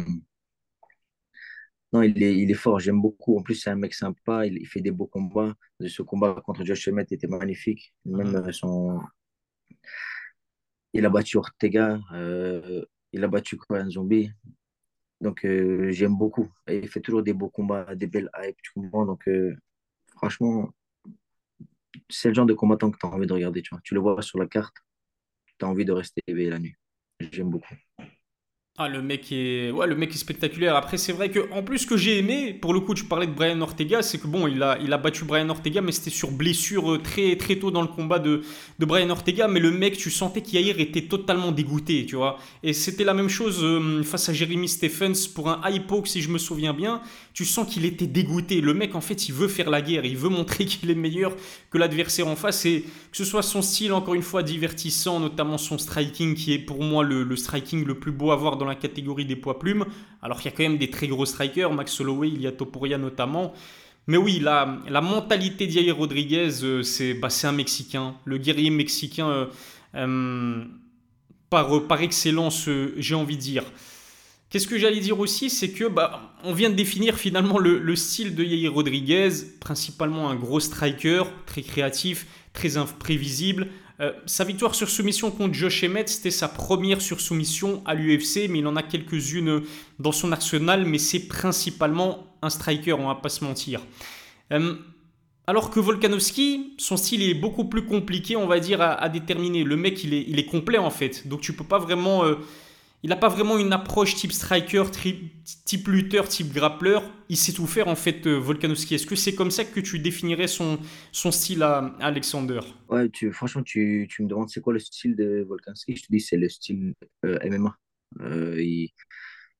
non, 1.93 2.01
il 2.01 2.21
est, 2.21 2.37
il 2.37 2.51
est 2.51 2.55
fort, 2.55 2.79
j'aime 2.79 3.01
beaucoup. 3.01 3.37
En 3.37 3.41
plus, 3.41 3.55
c'est 3.55 3.69
un 3.69 3.75
mec 3.75 3.93
sympa, 3.93 4.45
il, 4.45 4.65
fait 4.67 4.81
des 4.81 4.91
beaux 4.91 5.07
combats. 5.07 5.55
Ce 5.85 6.01
combat 6.01 6.41
contre 6.45 6.63
Josh 6.65 6.87
Emmett 6.87 7.11
était 7.11 7.27
magnifique. 7.27 7.93
Même 8.05 8.31
mhm. 8.31 8.51
son... 8.51 9.01
Il 10.93 11.05
a 11.05 11.09
battu 11.09 11.37
Ortega, 11.37 11.99
il 13.11 13.23
a 13.23 13.27
battu 13.27 13.57
Korean 13.57 13.89
Zombie. 13.89 14.31
Donc, 15.21 15.45
euh, 15.45 15.91
j'aime 15.91 16.15
beaucoup. 16.17 16.51
Il 16.67 16.87
fait 16.87 17.01
toujours 17.01 17.23
des 17.23 17.33
beaux 17.33 17.49
combats, 17.49 17.95
des 17.95 18.07
belles 18.07 18.29
hype, 18.37 18.57
tu 18.61 18.71
comprends? 18.73 19.05
Donc, 19.05 19.27
euh, 19.27 19.55
franchement, 20.17 20.71
c'est 22.09 22.29
le 22.29 22.33
genre 22.33 22.45
de 22.45 22.53
combattant 22.53 22.91
que 22.91 22.97
tu 22.97 23.05
as 23.05 23.09
envie 23.09 23.27
de 23.27 23.33
regarder. 23.33 23.61
Tu, 23.61 23.69
vois. 23.71 23.81
tu 23.83 23.93
le 23.93 23.99
vois 23.99 24.21
sur 24.21 24.39
la 24.39 24.47
carte, 24.47 24.75
tu 25.59 25.65
as 25.65 25.69
envie 25.69 25.85
de 25.85 25.91
rester 25.93 26.21
éveillé 26.27 26.49
la 26.49 26.59
nuit. 26.59 26.75
J'aime 27.19 27.49
beaucoup. 27.49 27.75
Ah, 28.77 28.89
le 28.89 29.01
mec 29.01 29.31
est, 29.31 29.71
ouais, 29.71 29.87
le 29.87 29.95
mec 29.95 30.13
est 30.13 30.17
spectaculaire. 30.17 30.75
Après, 30.75 30.97
c'est 30.97 31.13
vrai 31.13 31.31
que, 31.31 31.49
en 31.53 31.63
plus, 31.63 31.77
ce 31.79 31.87
que 31.87 31.95
j'ai 31.95 32.17
aimé, 32.17 32.53
pour 32.53 32.73
le 32.73 32.81
coup, 32.81 32.93
tu 32.93 33.05
parlais 33.05 33.25
de 33.25 33.31
Brian 33.31 33.61
Ortega, 33.61 34.01
c'est 34.01 34.17
que 34.17 34.27
bon, 34.27 34.47
il 34.47 34.61
a, 34.61 34.77
il 34.81 34.91
a 34.91 34.97
battu 34.97 35.23
Brian 35.23 35.47
Ortega, 35.47 35.79
mais 35.79 35.93
c'était 35.93 36.09
sur 36.09 36.29
blessure 36.29 36.91
euh, 36.91 36.97
très, 36.97 37.37
très 37.37 37.55
tôt 37.55 37.71
dans 37.71 37.81
le 37.81 37.87
combat 37.87 38.19
de, 38.19 38.41
de 38.77 38.85
Brian 38.85 39.09
Ortega. 39.11 39.47
Mais 39.47 39.61
le 39.61 39.71
mec, 39.71 39.95
tu 39.95 40.11
sentais 40.11 40.41
qu'Yair 40.41 40.77
était 40.81 41.03
totalement 41.03 41.53
dégoûté, 41.53 42.05
tu 42.05 42.17
vois. 42.17 42.37
Et 42.63 42.73
c'était 42.73 43.05
la 43.05 43.13
même 43.13 43.29
chose 43.29 43.63
euh, 43.63 44.03
face 44.03 44.27
à 44.27 44.33
Jeremy 44.33 44.67
Stephens 44.67 45.29
pour 45.33 45.47
un 45.47 45.61
high 45.63 45.87
poke, 45.87 46.09
si 46.09 46.21
je 46.21 46.27
me 46.27 46.37
souviens 46.37 46.73
bien. 46.73 47.01
Tu 47.33 47.45
sens 47.45 47.73
qu'il 47.73 47.85
était 47.85 48.07
dégoûté. 48.07 48.59
Le 48.59 48.73
mec, 48.73 48.93
en 48.95 49.01
fait, 49.01 49.29
il 49.29 49.33
veut 49.33 49.47
faire 49.47 49.69
la 49.69 49.81
guerre, 49.81 50.03
il 50.03 50.17
veut 50.17 50.27
montrer 50.27 50.65
qu'il 50.65 50.91
est 50.91 50.95
meilleur 50.95 51.33
que 51.69 51.77
l'adversaire 51.77 52.27
en 52.27 52.35
face. 52.35 52.65
Et 52.65 52.81
que 52.81 53.15
ce 53.15 53.23
soit 53.23 53.41
son 53.41 53.61
style, 53.61 53.93
encore 53.93 54.15
une 54.15 54.21
fois, 54.21 54.43
divertissant, 54.43 55.21
notamment 55.21 55.57
son 55.57 55.77
striking, 55.77 56.35
qui 56.35 56.51
est 56.51 56.59
pour 56.59 56.83
moi 56.83 57.05
le, 57.05 57.23
le 57.23 57.35
striking 57.37 57.85
le 57.85 57.97
plus 57.97 58.11
beau 58.11 58.31
à 58.31 58.35
voir 58.35 58.57
dans 58.57 58.64
la 58.67 58.75
catégorie 58.75 59.25
des 59.25 59.35
poids 59.35 59.59
plumes, 59.59 59.85
alors 60.21 60.41
qu'il 60.41 60.51
y 60.51 60.53
a 60.53 60.57
quand 60.57 60.63
même 60.63 60.77
des 60.77 60.89
très 60.89 61.07
gros 61.07 61.25
strikers, 61.25 61.71
Max 61.71 61.99
Holloway, 61.99 62.29
il 62.29 62.41
y 62.41 62.47
a 62.47 62.51
Topuria 62.51 62.97
notamment. 62.97 63.53
Mais 64.07 64.17
oui, 64.17 64.39
la, 64.39 64.79
la 64.87 65.01
mentalité 65.01 65.65
d'Yair 65.65 65.95
Rodriguez, 65.95 66.63
euh, 66.63 66.83
c'est 66.83 67.15
bah, 67.15 67.29
un 67.43 67.51
Mexicain, 67.51 68.15
le 68.25 68.37
guerrier 68.37 68.69
mexicain 68.69 69.27
euh, 69.29 69.45
euh, 69.95 70.63
par, 71.49 71.87
par 71.87 72.01
excellence, 72.01 72.69
j'ai 72.97 73.15
envie 73.15 73.37
de 73.37 73.41
dire. 73.41 73.63
Qu'est-ce 74.49 74.67
que 74.67 74.77
j'allais 74.77 74.99
dire 74.99 75.19
aussi, 75.19 75.49
c'est 75.49 75.71
que 75.71 75.85
bah, 75.85 76.33
on 76.43 76.53
vient 76.53 76.69
de 76.69 76.75
définir 76.75 77.15
finalement 77.17 77.57
le, 77.57 77.79
le 77.79 77.95
style 77.95 78.35
de 78.35 78.43
Yair 78.43 78.73
Rodriguez, 78.73 79.29
principalement 79.59 80.29
un 80.29 80.35
gros 80.35 80.59
striker, 80.59 81.23
très 81.47 81.63
créatif, 81.63 82.27
très 82.53 82.77
imprévisible, 82.77 83.67
euh, 84.01 84.11
sa 84.25 84.43
victoire 84.43 84.75
sur 84.75 84.89
soumission 84.89 85.31
contre 85.31 85.53
Josh 85.53 85.83
Emmett, 85.83 86.09
c'était 86.09 86.31
sa 86.31 86.47
première 86.47 87.01
sur 87.01 87.21
soumission 87.21 87.81
à 87.85 87.95
l'UFC, 87.95 88.47
mais 88.49 88.59
il 88.59 88.67
en 88.67 88.75
a 88.75 88.83
quelques-unes 88.83 89.61
dans 89.99 90.11
son 90.11 90.31
arsenal, 90.31 90.85
mais 90.85 90.97
c'est 90.97 91.27
principalement 91.27 92.35
un 92.41 92.49
striker, 92.49 92.93
on 92.93 93.07
va 93.07 93.15
pas 93.15 93.29
se 93.29 93.43
mentir. 93.43 93.81
Euh, 94.51 94.75
alors 95.47 95.69
que 95.69 95.79
Volkanovski, 95.79 96.73
son 96.77 96.97
style 96.97 97.23
est 97.23 97.35
beaucoup 97.35 97.65
plus 97.65 97.85
compliqué, 97.85 98.35
on 98.35 98.47
va 98.47 98.59
dire, 98.59 98.81
à, 98.81 99.07
déterminer. 99.09 99.63
Le 99.63 99.77
mec, 99.77 100.03
il 100.03 100.39
est, 100.39 100.45
complet 100.45 100.77
en 100.77 100.89
fait, 100.89 101.27
donc 101.27 101.41
tu 101.41 101.53
peux 101.53 101.63
pas 101.63 101.79
vraiment 101.79 102.25
euh, 102.25 102.35
il 103.05 103.09
n'a 103.09 103.15
pas 103.15 103.29
vraiment 103.29 103.59
une 103.59 103.71
approche 103.71 104.15
type 104.15 104.31
striker, 104.31 104.85
type 104.89 105.87
lutteur, 105.87 106.27
type 106.27 106.51
grappler. 106.51 106.97
Il 107.29 107.37
sait 107.37 107.53
tout 107.53 107.67
faire 107.67 107.87
en 107.87 107.95
fait, 107.95 108.25
euh, 108.25 108.33
Volkanovski. 108.33 108.95
Est-ce 108.95 109.05
que 109.05 109.15
c'est 109.15 109.35
comme 109.35 109.51
ça 109.51 109.63
que 109.63 109.79
tu 109.79 109.99
définirais 109.99 110.47
son, 110.47 110.79
son 111.11 111.31
style 111.31 111.61
à, 111.61 111.95
Alexander? 111.99 112.61
Ouais, 112.89 113.07
tu, 113.09 113.31
franchement, 113.31 113.61
tu, 113.61 114.07
tu, 114.09 114.23
me 114.23 114.27
demandes 114.27 114.49
c'est 114.49 114.59
quoi 114.59 114.73
le 114.73 114.79
style 114.79 115.15
de 115.15 115.45
Volkanovski? 115.47 115.95
Je 115.95 116.01
te 116.01 116.07
dis 116.09 116.19
c'est 116.19 116.35
le 116.35 116.49
style 116.49 116.95
euh, 117.25 117.37
MMA. 117.47 117.77
Euh, 118.21 118.59
il, 118.59 118.89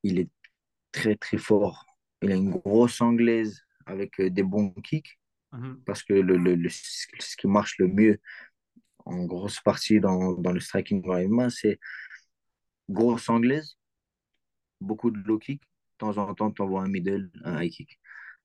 il, 0.02 0.18
est 0.18 0.30
très 0.92 1.16
très 1.16 1.38
fort. 1.38 1.86
Il 2.24 2.32
a 2.32 2.36
une 2.36 2.50
grosse 2.50 3.00
anglaise 3.00 3.62
avec 3.86 4.20
des 4.20 4.42
bons 4.42 4.72
kicks. 4.84 5.20
Mhm. 5.52 5.84
Parce 5.86 6.02
que 6.02 6.14
le, 6.14 6.38
le, 6.38 6.68
ce 6.70 7.38
qui 7.38 7.46
marche 7.46 7.78
le 7.78 7.90
mieux 7.90 8.18
en 9.06 9.24
grosse 9.26 9.60
partie 9.60 10.00
dans, 10.00 10.34
dans 10.34 10.52
le 10.52 10.60
striking 10.60 11.06
MMA, 11.06 11.52
c'est 11.52 11.80
grosse 12.90 13.30
anglaise, 13.30 13.78
beaucoup 14.82 15.12
de 15.12 15.20
low 15.20 15.40
kick. 15.40 15.62
De 15.62 15.98
temps 16.00 16.18
en 16.18 16.34
temps, 16.36 16.52
tu 16.52 16.62
envoies 16.62 16.84
un 16.84 16.90
middle, 16.90 17.32
un 17.44 17.62
high 17.62 17.72
kick. 17.72 18.00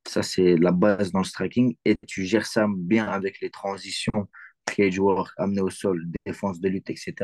Ça, 0.06 0.22
c'est 0.22 0.56
la 0.56 0.72
base 0.72 1.12
dans 1.12 1.20
le 1.20 1.24
striking. 1.24 1.76
Et 1.84 1.96
tu 2.06 2.24
gères 2.24 2.46
ça 2.46 2.66
bien 2.68 3.06
avec 3.08 3.40
les 3.40 3.50
transitions, 3.50 4.28
cage 4.66 4.98
work, 4.98 5.32
amener 5.36 5.60
au 5.60 5.70
sol, 5.70 6.06
défense 6.24 6.60
de 6.60 6.68
lutte, 6.68 6.90
etc. 6.90 7.14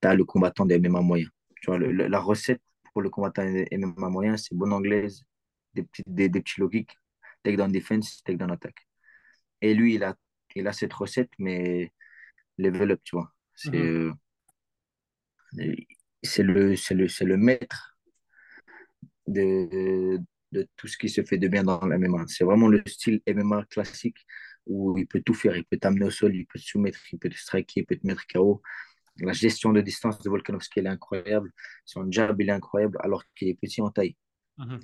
Tu 0.00 0.08
as 0.08 0.14
le 0.14 0.24
combattant 0.24 0.64
des 0.66 0.78
MMA 0.78 1.00
moyens. 1.02 1.30
Tu 1.62 1.70
vois, 1.70 1.78
la 1.78 2.20
recette 2.20 2.62
pour 2.92 3.02
le 3.02 3.10
combattant 3.10 3.44
des 3.44 3.66
MMA 3.72 4.08
moyens, 4.08 4.46
c'est 4.48 4.54
bonne 4.56 4.72
anglaise, 4.72 5.24
des 5.74 5.82
petits, 5.82 6.02
des, 6.06 6.30
petits 6.30 6.60
low 6.60 6.68
kicks, 6.68 6.96
take 7.42 7.56
down 7.56 7.70
defense, 7.70 8.22
take 8.24 8.38
down 8.38 8.50
attack. 8.50 8.74
Et 9.60 9.74
lui, 9.74 9.94
il 9.94 10.04
a, 10.04 10.14
il 10.54 10.66
a 10.66 10.72
cette 10.72 10.92
recette, 10.92 11.30
mais 11.38 11.92
level 12.58 12.92
up, 12.92 13.00
tu 13.04 13.16
vois. 13.16 13.32
C'est. 13.54 13.70
Mhm. 13.70 14.08
Euh, 14.08 14.12
c'est 16.22 16.42
le, 16.42 16.74
le, 16.74 17.24
le 17.24 17.36
maître 17.36 17.96
de, 19.26 20.18
de, 20.52 20.68
tout 20.76 20.88
ce 20.88 20.96
qui 20.96 21.08
se 21.08 21.22
fait 21.22 21.38
de 21.38 21.48
bien 21.48 21.64
dans 21.64 21.84
la 21.86 21.96
MMA. 21.96 22.24
C'est 22.28 22.44
vraiment 22.44 22.68
le 22.68 22.82
style 22.86 23.20
MMA 23.26 23.64
classique 23.66 24.18
où 24.66 24.96
il 24.98 25.06
peut 25.06 25.22
tout 25.24 25.34
faire. 25.34 25.56
Il 25.56 25.64
peut 25.64 25.78
t'amener 25.78 26.06
au 26.06 26.10
sol, 26.10 26.34
il 26.34 26.46
peut 26.46 26.58
te 26.58 26.64
soumettre, 26.64 27.00
il 27.12 27.18
peut 27.18 27.28
te 27.28 27.36
striker, 27.36 27.80
il 27.80 27.86
peut 27.86 27.96
te 27.96 28.06
mettre 28.06 28.26
KO. 28.26 28.62
La 29.18 29.32
gestion 29.32 29.72
de 29.72 29.80
distance 29.80 30.20
de 30.20 30.28
Volkanovski, 30.28 30.80
elle 30.80 30.86
est 30.86 30.90
incroyable. 30.90 31.50
Son 31.84 32.10
jab, 32.10 32.40
il 32.40 32.48
est 32.48 32.52
incroyable 32.52 32.98
alors 33.00 33.24
qu'il 33.34 33.48
est 33.48 33.54
petit 33.54 33.80
en 33.80 33.90
taille. 33.90 34.16
Mhm. 34.58 34.80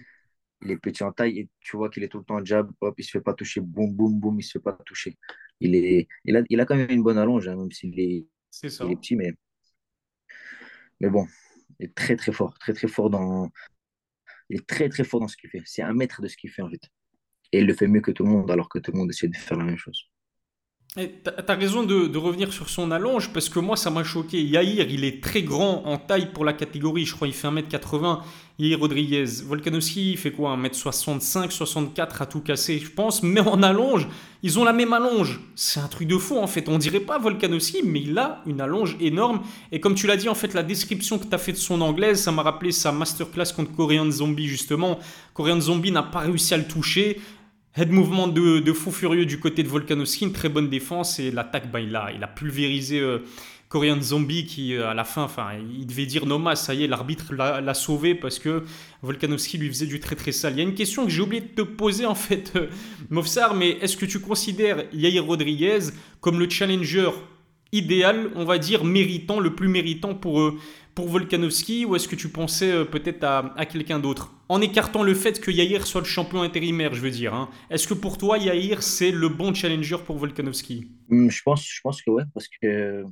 Il 0.63 0.71
est 0.71 0.77
petit 0.77 1.03
en 1.03 1.13
taille 1.13 1.41
et 1.41 1.49
tu 1.61 1.77
vois 1.77 1.91
qu'il 1.91 2.05
est 2.05 2.09
tout 2.09 2.19
le 2.19 2.25
temps 2.25 2.43
jab, 2.45 2.71
hop, 2.81 2.95
il 2.97 3.03
se 3.05 3.11
fait 3.11 3.21
pas 3.21 3.35
toucher, 3.35 3.61
boum, 3.61 3.93
boum, 3.93 4.19
boum, 4.19 4.39
il 4.39 4.45
se 4.45 4.53
fait 4.53 4.63
pas 4.63 4.79
toucher. 4.87 5.19
Il, 5.61 5.75
est, 5.75 6.07
il, 6.25 6.37
a, 6.37 6.43
il 6.49 6.61
a 6.61 6.65
quand 6.65 6.77
même 6.77 6.91
une 6.91 7.03
bonne 7.03 7.19
allonge, 7.19 7.49
hein, 7.49 7.57
même 7.57 7.73
s'il 7.73 7.99
est, 7.99 8.25
il 8.63 8.93
est 8.93 8.97
petit, 8.97 9.17
mais 9.17 9.35
mais 11.03 11.11
bon, 11.11 11.27
il 11.81 11.87
est 11.87 11.95
très 11.95 12.17
très 12.17 12.33
fort, 12.33 12.57
très 12.59 12.73
très 12.73 12.89
fort 12.89 13.11
dans. 13.11 13.51
Il 14.49 14.59
est 14.61 14.67
très 14.67 14.89
très 14.89 15.05
fort 15.05 15.21
dans 15.21 15.29
ce 15.29 15.37
qu'il 15.37 15.51
fait. 15.51 15.63
C'est 15.67 15.83
un 15.83 15.93
maître 15.93 16.23
de 16.23 16.29
ce 16.29 16.37
qu'il 16.37 16.51
fait 16.51 16.63
en 16.63 16.71
fait. 16.71 16.83
Et 17.51 17.59
il 17.59 17.67
le 17.67 17.75
fait 17.75 17.89
mieux 17.89 18.01
que 18.01 18.13
tout 18.13 18.25
le 18.25 18.31
monde 18.31 18.51
alors 18.51 18.69
que 18.69 18.79
tout 18.79 18.93
le 18.93 18.99
monde 18.99 19.11
essaie 19.11 19.29
de 19.29 19.37
faire 19.37 19.59
la 19.59 19.65
même 19.65 19.77
chose. 19.77 20.12
Tu 20.95 21.09
as 21.49 21.55
raison 21.55 21.85
de, 21.85 22.19
revenir 22.19 22.53
sur 22.53 22.69
son 22.69 22.91
allonge 22.91 23.33
parce 23.33 23.49
que 23.49 23.59
moi 23.59 23.79
ça 23.79 23.89
m'a 23.89 24.05
choqué. 24.05 24.43
Yair, 24.43 24.91
il 24.91 25.05
est 25.05 25.23
très 25.23 25.43
grand 25.43 25.87
en 25.87 25.97
taille 25.97 26.31
pour 26.35 26.45
la 26.45 26.53
catégorie. 26.53 27.07
Je 27.07 27.15
crois 27.15 27.27
qu'il 27.27 27.35
fait 27.35 27.49
1m80. 27.49 28.19
Yair 28.59 28.79
Rodriguez. 28.79 29.25
Volkanovski, 29.47 30.13
il 30.13 30.19
fait 30.19 30.33
quoi? 30.33 30.55
1m65, 30.55 31.51
64 31.51 32.21
à 32.21 32.27
tout 32.27 32.41
casser, 32.41 32.79
je 32.79 32.91
pense. 32.91 33.23
Mais 33.23 33.41
en 33.41 33.63
allonge, 33.63 34.07
ils 34.43 34.59
ont 34.59 34.65
la 34.65 34.75
même 34.75 34.93
allonge. 34.93 35.41
C'est 35.55 35.81
un 35.81 35.89
truc 35.89 36.09
de 36.09 36.19
fou 36.19 36.37
en 36.37 36.47
fait. 36.47 36.69
On 36.69 36.77
dirait 36.77 37.01
pas 37.01 37.19
Volkanovski, 37.19 37.81
mais 37.87 38.03
il 38.03 38.19
a 38.19 38.43
une 38.45 38.61
allonge 38.61 38.99
énorme. 39.01 39.41
Et 39.71 39.81
comme 39.81 39.95
tu 39.95 40.07
l'as 40.07 40.19
dit, 40.19 40.29
en 40.29 40.35
fait, 40.35 40.53
la 40.53 40.63
description 40.63 41.19
que 41.19 41.25
tu 41.25 41.35
as 41.35 41.39
fait 41.39 41.53
de 41.53 41.57
son 41.57 41.81
anglaise, 41.81 42.21
ça 42.21 42.33
m'a 42.33 42.43
rappelé 42.43 42.71
sa 42.71 42.93
masterclass 42.93 43.55
contre 43.57 43.75
Korean 43.75 44.11
Zombie 44.11 44.47
justement. 44.47 44.99
Korean 45.33 45.59
Zombie 45.59 45.91
n'a 45.91 46.03
pas 46.03 46.21
réussi 46.21 46.53
à 46.53 46.59
le 46.59 46.69
toucher. 46.69 47.19
Head 47.75 47.91
mouvement 47.91 48.29
de, 48.29 48.73
fou 48.75 48.91
furieux 48.91 49.25
du 49.25 49.41
côté 49.41 49.63
de 49.63 49.69
Volkanovski, 49.69 50.27
une 50.27 50.33
très 50.33 50.51
bonne 50.51 50.69
défense 50.69 51.19
et 51.19 51.31
l'attaque, 51.31 51.71
bah, 51.71 51.81
il, 51.81 51.97
a, 51.97 52.11
il 52.15 52.23
a 52.23 52.27
pulvérisé 52.27 53.01
euh, 53.01 53.21
Korean 53.71 53.99
Zombie 54.03 54.45
qui 54.45 54.75
euh, 54.75 54.91
à 54.91 54.95
la 54.95 55.05
fin, 55.05 55.27
il 55.75 55.87
devait 55.87 56.05
dire 56.05 56.27
Noma, 56.27 56.55
ça 56.55 56.75
y 56.75 56.85
est, 56.85 56.87
l'arbitre 56.87 57.33
l'a 57.33 57.73
sauvé 57.73 58.15
parce 58.15 58.39
que 58.39 58.65
Volkanovski 59.01 59.57
lui 59.57 59.69
faisait 59.69 59.87
du 59.87 60.01
très 60.01 60.17
très 60.17 60.33
sale. 60.33 60.53
Il 60.53 60.59
y 60.59 60.61
a 60.61 60.65
une 60.65 60.75
question 60.75 61.07
que 61.07 61.11
j'ai 61.11 61.23
oublié 61.23 61.41
de 61.41 61.47
te 61.47 61.63
poser 61.63 62.05
en 62.05 62.15
fait, 62.15 62.53
euh, 62.57 62.67
Mofsar, 63.09 63.55
mais 63.55 63.71
est-ce 63.81 63.97
que 63.97 64.05
tu 64.05 64.21
considères 64.21 64.85
Yair 64.93 65.25
Rodriguez 65.25 65.79
comme 66.21 66.39
le 66.39 66.51
challenger 66.51 67.09
idéal, 67.73 68.31
on 68.35 68.45
va 68.45 68.59
dire, 68.59 68.85
méritant, 68.85 69.41
le 69.41 69.55
plus 69.55 69.69
méritant 69.69 70.15
pour, 70.15 70.53
pour 70.95 71.09
Volkanovski 71.09 71.85
ou 71.85 71.97
est-ce 71.97 72.07
que 72.07 72.17
tu 72.17 72.29
pensais 72.29 72.71
euh, 72.71 72.85
peut-être 72.85 73.25
à, 73.25 73.67
quelqu'un 73.67 73.99
d'autre? 73.99 74.35
En 74.49 74.61
écartant 74.61 75.03
le 75.03 75.15
fait 75.15 75.41
que 75.41 75.51
Yair 75.51 75.87
soit 75.87 76.03
le 76.03 76.07
champion 76.07 76.43
intérimaire, 76.43 76.95
je 76.95 77.01
veux 77.01 77.11
dire. 77.11 77.35
Hein. 77.35 77.49
Est-ce 77.71 77.89
que 77.89 77.95
pour 77.95 78.19
toi, 78.19 78.37
Yair, 78.39 78.83
c'est 78.83 79.11
le 79.11 79.29
bon 79.29 79.55
challenger 79.55 79.97
pour 80.05 80.19
Volkanovski? 80.19 80.91
Hum, 81.11 81.31
je 81.31 81.43
pense, 81.43 81.67
je 81.67 81.81
pense 81.83 82.03
que 82.03 82.11
ouais, 82.11 82.25
parce 82.35 82.49
que 82.49 83.05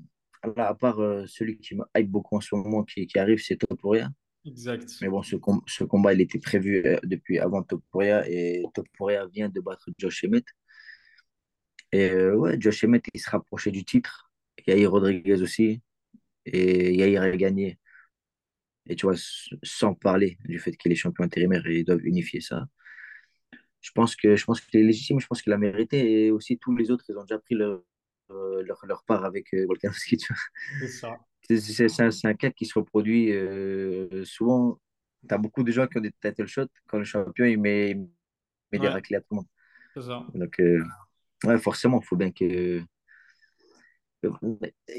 à 0.57 0.75
part 0.75 1.00
euh, 1.00 1.25
celui 1.26 1.59
qui 1.59 1.75
me 1.75 1.85
hype 1.97 2.11
beaucoup 2.11 2.37
en 2.37 2.40
ce 2.40 2.55
moment 2.55 2.83
qui, 2.85 3.07
qui 3.07 3.19
arrive, 3.19 3.38
c'est 3.43 3.57
Topuria. 3.57 4.11
Exact. 4.47 4.88
Mais 5.02 5.09
bon, 5.09 5.23
ce, 5.23 5.37
ce, 5.67 5.85
combat, 5.85 6.14
il 6.14 6.21
était 6.21 6.38
prévu 6.38 6.83
euh, 6.85 6.99
depuis 7.02 7.38
avant 7.38 7.62
Topuria 7.62 8.29
et 8.29 8.62
Topuria 8.75 9.26
vient 9.26 9.49
de 9.49 9.61
battre 9.61 9.90
Josh 9.99 10.25
Emmett. 10.25 10.45
Et 11.93 12.14
ouais, 12.14 12.57
Josh 12.61 12.85
Emmett, 12.85 13.05
il 13.12 13.21
se 13.21 13.29
rapprochait 13.29 13.73
du 13.73 13.85
titre. 13.85 14.29
Yair 14.66 14.90
Rodriguez 14.90 15.42
aussi 15.42 15.83
et 16.47 16.95
Yair 16.95 17.23
a 17.23 17.30
gagné. 17.30 17.78
Et 18.87 18.97
tu 18.97 19.07
vois, 19.07 19.14
sans 19.62 19.95
parler 19.95 20.38
du 20.45 20.59
fait 20.59 20.76
qu'il 20.76 20.92
est 20.92 20.97
champion 20.97 21.25
intérimaire 21.25 21.66
et 21.66 21.80
ils 21.80 21.85
doivent 21.85 22.04
unifier 22.04 22.40
ça. 22.40 22.66
Je 23.80 23.90
pense 23.92 24.16
que 24.16 24.37
je 24.37 24.45
pense 24.45 24.61
qu'il 24.61 24.80
est 24.80 24.85
légitime, 24.85 25.21
je 25.21 25.26
pense 25.26 25.42
qu'il 25.42 25.52
a 25.52 25.59
mérité 25.59 26.26
et 26.26 26.30
aussi 26.30 26.59
tous 26.59 26.75
les 26.76 26.90
autres, 26.90 27.04
ils 27.09 27.16
ont 27.16 27.23
déjà 27.23 27.38
pris 27.38 27.54
leur, 27.54 27.83
euh, 28.30 28.62
leur, 28.62 28.85
leur, 28.87 29.02
part 29.04 29.25
avec 29.25 29.52
euh, 29.54 29.64
Volkanovski. 29.66 30.19
C'est 30.80 30.88
ça. 30.88 31.16
C'est 31.49 32.00
un, 32.00 32.11
un, 32.25 32.35
cas 32.35 32.50
qui 32.50 32.66
se 32.66 32.78
reproduit 32.78 33.33
euh, 33.33 34.25
souvent. 34.25 34.78
Tu 35.28 35.35
as 35.35 35.38
beaucoup 35.38 35.62
de 35.62 35.73
gens 35.73 35.87
qui 35.87 35.99
ont 35.99 36.02
des 36.02 36.12
title 36.21 36.47
shots 36.47 36.69
quand 36.87 36.99
le 36.99 37.04
champion 37.04 37.45
il 37.45 37.61
met, 37.61 37.95
met 38.73 38.78
des 38.78 38.88
raclés 38.88 39.16
à 39.16 39.21
tout 39.21 39.28
le 39.33 39.37
monde. 39.37 39.47
C'est 39.95 40.02
ça. 40.02 40.25
Donc, 40.35 40.61
ouais, 41.45 41.59
forcément, 41.59 42.00
il 42.00 42.07
faut 42.07 42.16
bien 42.16 42.30
que 42.30 42.83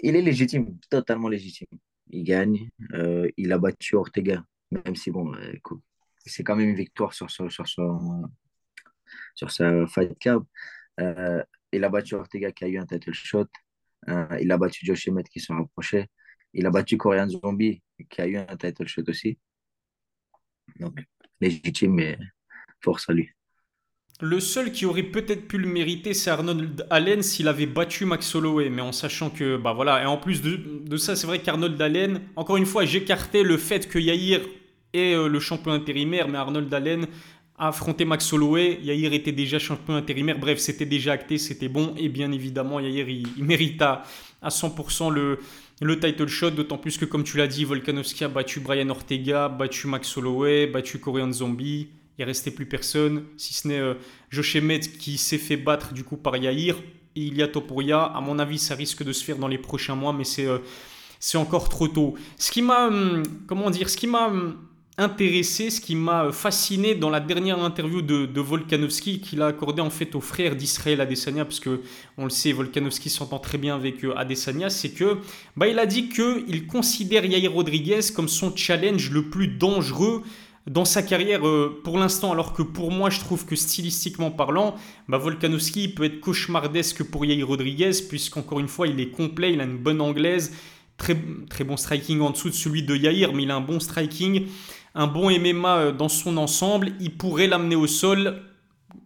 il 0.03 0.15
est 0.15 0.21
légitime, 0.21 0.77
totalement 0.89 1.29
légitime. 1.29 1.67
Il 2.09 2.23
gagne. 2.23 2.69
Euh, 2.93 3.29
il 3.37 3.51
a 3.51 3.57
battu 3.57 3.95
Ortega, 3.95 4.43
même 4.71 4.95
si, 4.95 5.11
bon, 5.11 5.33
euh, 5.35 5.53
c'est 6.25 6.43
quand 6.43 6.55
même 6.55 6.69
une 6.69 6.75
victoire 6.75 7.13
sur, 7.13 7.29
sur, 7.29 7.51
sur, 7.51 7.67
sur 9.35 9.51
sa 9.51 9.87
fight 9.87 10.17
card. 10.19 10.43
Euh, 10.99 11.43
il 11.71 11.83
a 11.83 11.89
battu 11.89 12.15
Ortega 12.15 12.51
qui 12.51 12.65
a 12.65 12.67
eu 12.67 12.77
un 12.77 12.85
title 12.85 13.13
shot. 13.13 13.47
il 14.39 14.51
a 14.51 14.57
battu 14.57 14.85
Josh 14.85 15.07
Emmett 15.07 15.29
qui 15.29 15.39
s'en 15.39 15.55
rapprochait. 15.55 16.07
Il 16.53 16.65
a 16.65 16.69
battu 16.69 16.97
Korean 16.97 17.29
Zombie 17.29 17.81
qui 18.09 18.21
a 18.21 18.27
eu 18.27 18.37
un 18.37 18.57
title 18.57 18.87
shot 18.87 19.03
aussi. 19.07 19.37
Donc, 20.79 20.99
légitime, 21.39 21.93
mais 21.93 22.17
force 22.81 23.09
à 23.09 23.13
lui. 23.13 23.31
Le 24.23 24.39
seul 24.39 24.71
qui 24.71 24.85
aurait 24.85 25.01
peut-être 25.01 25.47
pu 25.47 25.57
le 25.57 25.67
mériter, 25.67 26.13
c'est 26.13 26.29
Arnold 26.29 26.85
Allen 26.91 27.23
s'il 27.23 27.47
avait 27.47 27.65
battu 27.65 28.05
Max 28.05 28.35
Holloway. 28.35 28.69
Mais 28.69 28.83
en 28.83 28.91
sachant 28.91 29.31
que, 29.31 29.57
bah 29.57 29.73
voilà, 29.73 30.03
et 30.03 30.05
en 30.05 30.17
plus 30.17 30.43
de, 30.43 30.95
ça, 30.97 31.15
c'est 31.15 31.25
vrai 31.25 31.39
qu'Arnold 31.39 31.81
Allen, 31.81 32.21
encore 32.35 32.57
une 32.57 32.67
fois, 32.67 32.85
j'écartais 32.85 33.41
le 33.41 33.57
fait 33.57 33.89
que 33.89 33.97
Yair 33.97 34.41
est 34.93 35.15
euh, 35.15 35.27
le 35.27 35.39
champion 35.39 35.71
intérimaire, 35.71 36.27
mais 36.27 36.37
Arnold 36.37 36.71
Allen 36.71 37.07
a 37.57 37.69
affronté 37.69 38.05
Max 38.05 38.31
Holloway. 38.31 38.77
Yair 38.83 39.11
était 39.11 39.31
déjà 39.31 39.57
champion 39.57 39.95
intérimaire. 39.95 40.37
Bref, 40.37 40.59
c'était 40.59 40.85
déjà 40.85 41.13
acté, 41.13 41.39
c'était 41.39 41.67
bon. 41.67 41.95
Et 41.97 42.07
bien 42.07 42.31
évidemment, 42.31 42.79
Yair, 42.79 43.09
il, 43.09 43.43
mérite 43.43 43.81
à, 43.81 44.03
100% 44.43 45.11
le, 45.11 45.39
le 45.81 45.99
title 45.99 46.27
shot, 46.27 46.51
d'autant 46.51 46.77
plus 46.77 46.99
que, 46.99 47.05
comme 47.05 47.23
tu 47.23 47.37
l'as 47.37 47.47
dit, 47.47 47.65
Volkanovski 47.65 48.23
a 48.23 48.27
battu 48.27 48.59
Brian 48.59 48.89
Ortega, 48.89 49.49
battu 49.49 49.87
Max 49.87 50.15
Holloway, 50.15 50.67
battu 50.67 50.99
Korean 50.99 51.31
Zombie. 51.31 51.87
Il 52.17 52.25
restait 52.25 52.51
plus 52.51 52.65
personne, 52.65 53.23
si 53.37 53.53
ce 53.53 53.67
n'est 53.67 53.79
euh, 53.79 53.95
Josh 54.29 54.57
qui 54.99 55.17
s'est 55.17 55.37
fait 55.37 55.57
battre 55.57 55.93
du 55.93 56.03
coup 56.03 56.17
par 56.17 56.37
Yair. 56.37 56.75
Et 57.15 57.21
il 57.21 57.35
y 57.35 57.41
a 57.41 57.47
Topuria. 57.47 58.03
À 58.03 58.21
mon 58.21 58.39
avis, 58.39 58.57
ça 58.57 58.75
risque 58.75 59.03
de 59.03 59.11
se 59.11 59.23
faire 59.23 59.37
dans 59.37 59.47
les 59.47 59.57
prochains 59.57 59.95
mois, 59.95 60.13
mais 60.13 60.23
c'est 60.23 60.45
euh, 60.45 60.59
encore 61.35 61.67
trop 61.67 61.87
tôt. 61.87 62.15
Ce 62.37 62.51
qui 62.51 62.61
m'a, 62.61 62.87
hum, 62.87 63.23
comment 63.47 63.69
dire, 63.69 63.89
ce 63.89 63.97
qui 63.97 64.07
m'a 64.07 64.27
hum, 64.27 64.55
intéressé, 64.97 65.69
ce 65.69 65.81
qui 65.81 65.95
m'a 65.95 66.31
fasciné 66.31 66.95
dans 66.95 67.09
la 67.09 67.19
dernière 67.19 67.59
interview 67.59 68.01
de, 68.01 68.25
de 68.25 68.41
Volkanovski 68.41 69.19
qu'il 69.19 69.41
a 69.41 69.47
accordé 69.47 69.81
en 69.81 69.89
fait 69.89 70.15
au 70.15 70.21
frère 70.21 70.55
d'Israël 70.55 71.01
Adesanya, 71.01 71.45
parce 71.45 71.59
que 71.59 71.81
on 72.17 72.25
le 72.25 72.29
sait, 72.29 72.51
Volkanovski 72.51 73.09
s'entend 73.09 73.39
très 73.39 73.57
bien 73.57 73.75
avec 73.75 74.03
euh, 74.03 74.13
Adesanya, 74.15 74.69
c'est 74.69 74.91
que 74.91 75.17
bah, 75.55 75.67
il 75.67 75.79
a 75.79 75.85
dit 75.85 76.09
qu'il 76.09 76.67
considère 76.67 77.25
Yair 77.25 77.51
Rodriguez 77.51 78.01
comme 78.15 78.27
son 78.27 78.55
challenge 78.55 79.11
le 79.11 79.23
plus 79.23 79.47
dangereux 79.47 80.23
dans 80.67 80.85
sa 80.85 81.01
carrière 81.01 81.47
euh, 81.47 81.81
pour 81.83 81.97
l'instant, 81.97 82.31
alors 82.31 82.53
que 82.53 82.61
pour 82.61 82.91
moi, 82.91 83.09
je 83.09 83.19
trouve 83.19 83.45
que 83.45 83.55
stylistiquement 83.55 84.29
parlant, 84.29 84.75
bah, 85.07 85.19
peut 85.19 86.03
être 86.03 86.19
cauchemardesque 86.19 87.03
pour 87.03 87.25
Yair 87.25 87.47
Rodriguez, 87.47 87.91
puisqu'encore 88.07 88.59
une 88.59 88.67
fois, 88.67 88.87
il 88.87 88.99
est 88.99 89.09
complet, 89.09 89.53
il 89.53 89.61
a 89.61 89.63
une 89.63 89.77
bonne 89.77 90.01
anglaise, 90.01 90.53
très, 90.97 91.17
très 91.49 91.63
bon 91.63 91.77
striking 91.77 92.21
en 92.21 92.29
dessous 92.29 92.49
de 92.49 92.55
celui 92.55 92.83
de 92.83 92.95
Yair, 92.95 93.33
mais 93.33 93.43
il 93.43 93.51
a 93.51 93.55
un 93.55 93.61
bon 93.61 93.79
striking, 93.79 94.47
un 94.93 95.07
bon 95.07 95.31
MMA 95.31 95.77
euh, 95.77 95.91
dans 95.91 96.09
son 96.09 96.37
ensemble. 96.37 96.91
Il 96.99 97.17
pourrait 97.17 97.47
l'amener 97.47 97.75
au 97.75 97.87
sol, 97.87 98.43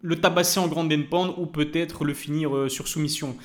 le 0.02 0.16
tabasser 0.16 0.60
en 0.60 0.68
grande 0.68 0.92
pound 1.08 1.32
ou 1.38 1.46
peut-être 1.46 2.04
le 2.04 2.12
finir 2.12 2.54
euh, 2.54 2.68
sur 2.68 2.86
soumission. 2.86 3.36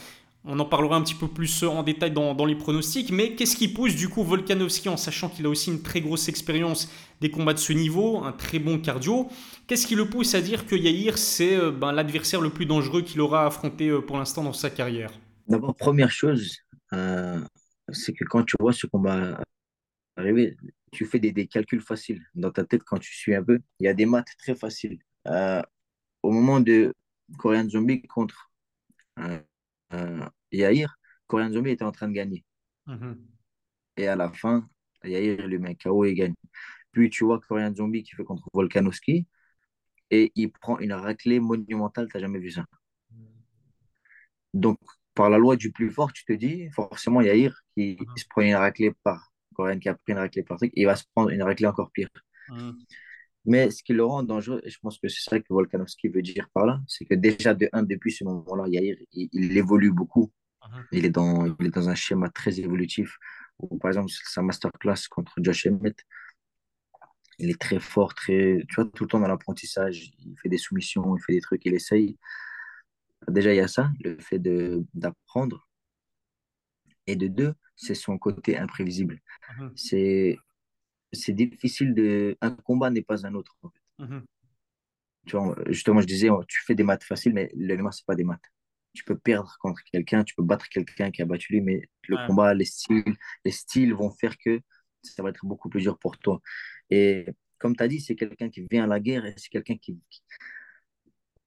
On 0.43 0.59
en 0.59 0.65
parlera 0.65 0.95
un 0.95 1.03
petit 1.03 1.13
peu 1.13 1.27
plus 1.27 1.63
en 1.63 1.83
détail 1.83 2.11
dans, 2.11 2.45
les 2.45 2.55
pronostics, 2.55 3.11
mais 3.11 3.35
qu'est-ce 3.35 3.55
qui 3.55 3.67
pousse 3.67 3.95
du 3.95 4.09
coup 4.09 4.23
Volkanovski 4.23 4.89
en 4.89 4.97
sachant 4.97 5.29
qu'il 5.29 5.45
a 5.45 5.49
aussi 5.49 5.69
une 5.69 5.83
très 5.83 6.01
grosse 6.01 6.27
expérience 6.29 6.91
des 7.21 7.29
combats 7.29 7.53
de 7.53 7.59
ce 7.59 7.73
niveau, 7.73 8.23
un 8.23 8.31
très 8.31 8.57
bon 8.57 8.79
cardio 8.79 9.29
Qu'est-ce 9.67 9.85
qui 9.85 9.93
le 9.93 10.09
pousse 10.09 10.33
à 10.33 10.41
dire 10.41 10.65
que 10.65 10.75
Yair 10.75 11.19
c'est 11.19 11.55
euh, 11.55 11.69
ben, 11.71 11.91
l'adversaire 11.91 12.41
le 12.41 12.49
plus 12.49 12.65
dangereux 12.65 13.03
qu'il 13.03 13.21
aura 13.21 13.45
affronté 13.45 13.89
euh, 13.89 14.01
pour 14.01 14.17
l'instant 14.17 14.43
dans 14.43 14.53
sa 14.53 14.71
carrière? 14.71 15.11
D'abord, 15.47 15.75
première 15.75 16.09
chose, 16.09 16.57
euh, 16.93 17.39
c'est 17.89 18.13
que 18.13 18.23
quand 18.23 18.43
tu 18.43 18.55
vois 18.59 18.73
ce 18.73 18.87
combat 18.87 19.39
arriver, 20.17 20.57
tu 20.91 21.05
fais 21.05 21.19
des, 21.19 21.45
calculs 21.45 21.81
faciles 21.81 22.25
dans 22.33 22.49
ta 22.49 22.63
tête 22.63 22.83
quand 22.83 22.97
tu 22.97 23.13
suis 23.13 23.35
un 23.35 23.43
peu. 23.43 23.59
Il 23.79 23.85
y 23.85 23.87
a 23.87 23.93
des 23.93 24.07
maths 24.07 24.35
très 24.39 24.55
faciles. 24.55 24.97
au 26.23 26.31
moment 26.31 26.59
de 26.59 26.95
Korean 27.37 27.69
Zombie 27.69 28.01
contre 28.01 28.51
Yair, 30.51 30.97
Korean 31.27 31.51
Zombie 31.51 31.71
était 31.71 31.83
en 31.83 31.91
train 31.91 32.07
de 32.07 32.13
gagner. 32.13 32.43
Mhm. 32.87 33.17
Et 33.97 34.07
à 34.07 34.15
la 34.15 34.31
fin, 34.31 34.67
Yair 35.03 35.47
lui 35.47 35.59
met 35.59 35.75
KO 35.75 36.05
et 36.05 36.13
gagne. 36.13 36.33
Puis 36.91 37.09
tu 37.09 37.23
vois 37.23 37.39
Korean 37.39 37.73
Zombie 37.73 38.03
qui 38.03 38.15
fait 38.15 38.23
contre 38.23 38.47
Volkanovski 38.53 39.27
et 40.09 40.31
il 40.35 40.51
prend 40.51 40.79
une 40.79 40.93
raclée 40.93 41.39
monumentale, 41.39 42.07
tu 42.09 42.17
n'as 42.17 42.21
jamais 42.21 42.39
vu 42.39 42.51
ça. 42.51 42.65
Donc, 44.53 44.77
par 45.13 45.29
la 45.29 45.37
loi 45.37 45.55
du 45.55 45.71
plus 45.71 45.91
fort, 45.91 46.11
tu 46.11 46.25
te 46.25 46.33
dis, 46.33 46.69
forcément, 46.71 47.21
Yair 47.21 47.53
qui 47.75 47.97
mhm. 47.99 48.17
se 48.17 48.25
prend 48.29 48.41
une 48.41 48.55
raclée 48.55 48.93
par 49.03 49.31
Korean 49.55 49.79
qui 49.79 49.89
a 49.89 49.93
pris 49.93 50.13
une 50.13 50.19
raclée 50.19 50.43
par 50.43 50.57
truc, 50.57 50.71
il 50.75 50.85
va 50.85 50.95
se 50.95 51.03
prendre 51.13 51.29
une 51.29 51.43
raclée 51.43 51.67
encore 51.67 51.91
pire. 51.91 52.09
Mhm. 52.49 52.77
Mais 53.45 53.71
ce 53.71 53.81
qui 53.83 53.93
le 53.93 54.05
rend 54.05 54.23
dangereux, 54.23 54.61
et 54.63 54.69
je 54.69 54.79
pense 54.79 54.99
que 54.99 55.07
c'est 55.07 55.27
ça 55.29 55.39
que 55.39 55.45
Volkanovski 55.49 56.09
veut 56.09 56.21
dire 56.21 56.47
par 56.53 56.65
là, 56.65 56.79
c'est 56.87 57.05
que 57.05 57.15
déjà, 57.15 57.53
de 57.53 57.69
un, 57.73 57.83
depuis 57.83 58.11
ce 58.11 58.23
moment-là, 58.23 58.67
Yair, 58.67 58.97
il, 59.13 59.57
évolue 59.57 59.91
beaucoup. 59.91 60.31
Uh-huh. 60.61 60.83
Il, 60.91 61.05
est 61.05 61.09
dans, 61.09 61.45
il 61.59 61.65
est 61.65 61.73
dans 61.73 61.89
un 61.89 61.95
schéma 61.95 62.29
très 62.29 62.59
évolutif. 62.59 63.17
Où, 63.59 63.77
par 63.79 63.89
exemple, 63.89 64.11
sa 64.11 64.41
masterclass 64.43 65.07
contre 65.09 65.33
Josh 65.37 65.65
Emmett, 65.67 65.97
il 67.39 67.49
est 67.49 67.59
très 67.59 67.79
fort, 67.79 68.13
très, 68.13 68.63
tu 68.69 68.75
vois, 68.75 68.85
tout 68.85 69.05
le 69.05 69.09
temps 69.09 69.19
dans 69.19 69.27
l'apprentissage. 69.27 70.11
Il 70.19 70.35
fait 70.39 70.49
des 70.49 70.59
soumissions, 70.59 71.15
il 71.17 71.21
fait 71.23 71.33
des 71.33 71.41
trucs, 71.41 71.65
il 71.65 71.73
essaye. 71.73 72.17
Déjà, 73.27 73.53
il 73.53 73.57
y 73.57 73.61
a 73.61 73.67
ça, 73.67 73.89
le 74.03 74.19
fait 74.19 74.39
d'apprendre. 74.93 75.67
Et 77.07 77.15
de 77.15 77.27
deux, 77.27 77.55
c'est 77.75 77.95
son 77.95 78.19
côté 78.19 78.55
imprévisible. 78.57 79.19
Uh-huh. 79.57 79.71
C'est 79.75 80.37
c'est 81.13 81.33
difficile 81.33 81.93
de. 81.93 82.37
Un 82.41 82.51
combat 82.51 82.89
n'est 82.89 83.01
pas 83.01 83.25
un 83.25 83.33
autre. 83.35 83.55
Mhm. 83.99 84.23
Tu 85.27 85.35
vois, 85.37 85.55
justement, 85.67 86.01
je 86.01 86.07
disais, 86.07 86.29
tu 86.47 86.61
fais 86.65 86.75
des 86.75 86.83
maths 86.83 87.03
faciles, 87.03 87.33
mais 87.33 87.51
le 87.55 87.75
MMA, 87.75 87.91
ce 87.91 88.01
n'est 88.01 88.05
pas 88.07 88.15
des 88.15 88.23
maths. 88.23 88.41
Tu 88.93 89.03
peux 89.03 89.17
perdre 89.17 89.55
contre 89.61 89.81
quelqu'un, 89.91 90.23
tu 90.23 90.35
peux 90.35 90.43
battre 90.43 90.67
quelqu'un 90.69 91.11
qui 91.11 91.21
a 91.21 91.25
battu 91.25 91.53
lui, 91.53 91.61
mais 91.61 91.83
le 92.07 92.17
combat, 92.27 92.53
les 92.53 92.65
styles, 92.65 93.15
les 93.45 93.51
styles 93.51 93.93
vont 93.93 94.11
faire 94.11 94.37
que 94.37 94.59
ça 95.03 95.23
va 95.23 95.29
être 95.29 95.45
beaucoup 95.45 95.69
plus 95.69 95.81
dur 95.81 95.97
pour 95.99 96.17
toi. 96.17 96.41
Et 96.89 97.25
comme 97.59 97.75
tu 97.75 97.83
as 97.83 97.87
dit, 97.87 98.01
c'est 98.01 98.15
quelqu'un 98.15 98.49
qui 98.49 98.67
vient 98.69 98.83
à 98.85 98.87
la 98.87 98.99
guerre 98.99 99.25
et 99.25 99.33
c'est 99.37 99.49
quelqu'un 99.49 99.77
qui, 99.77 100.01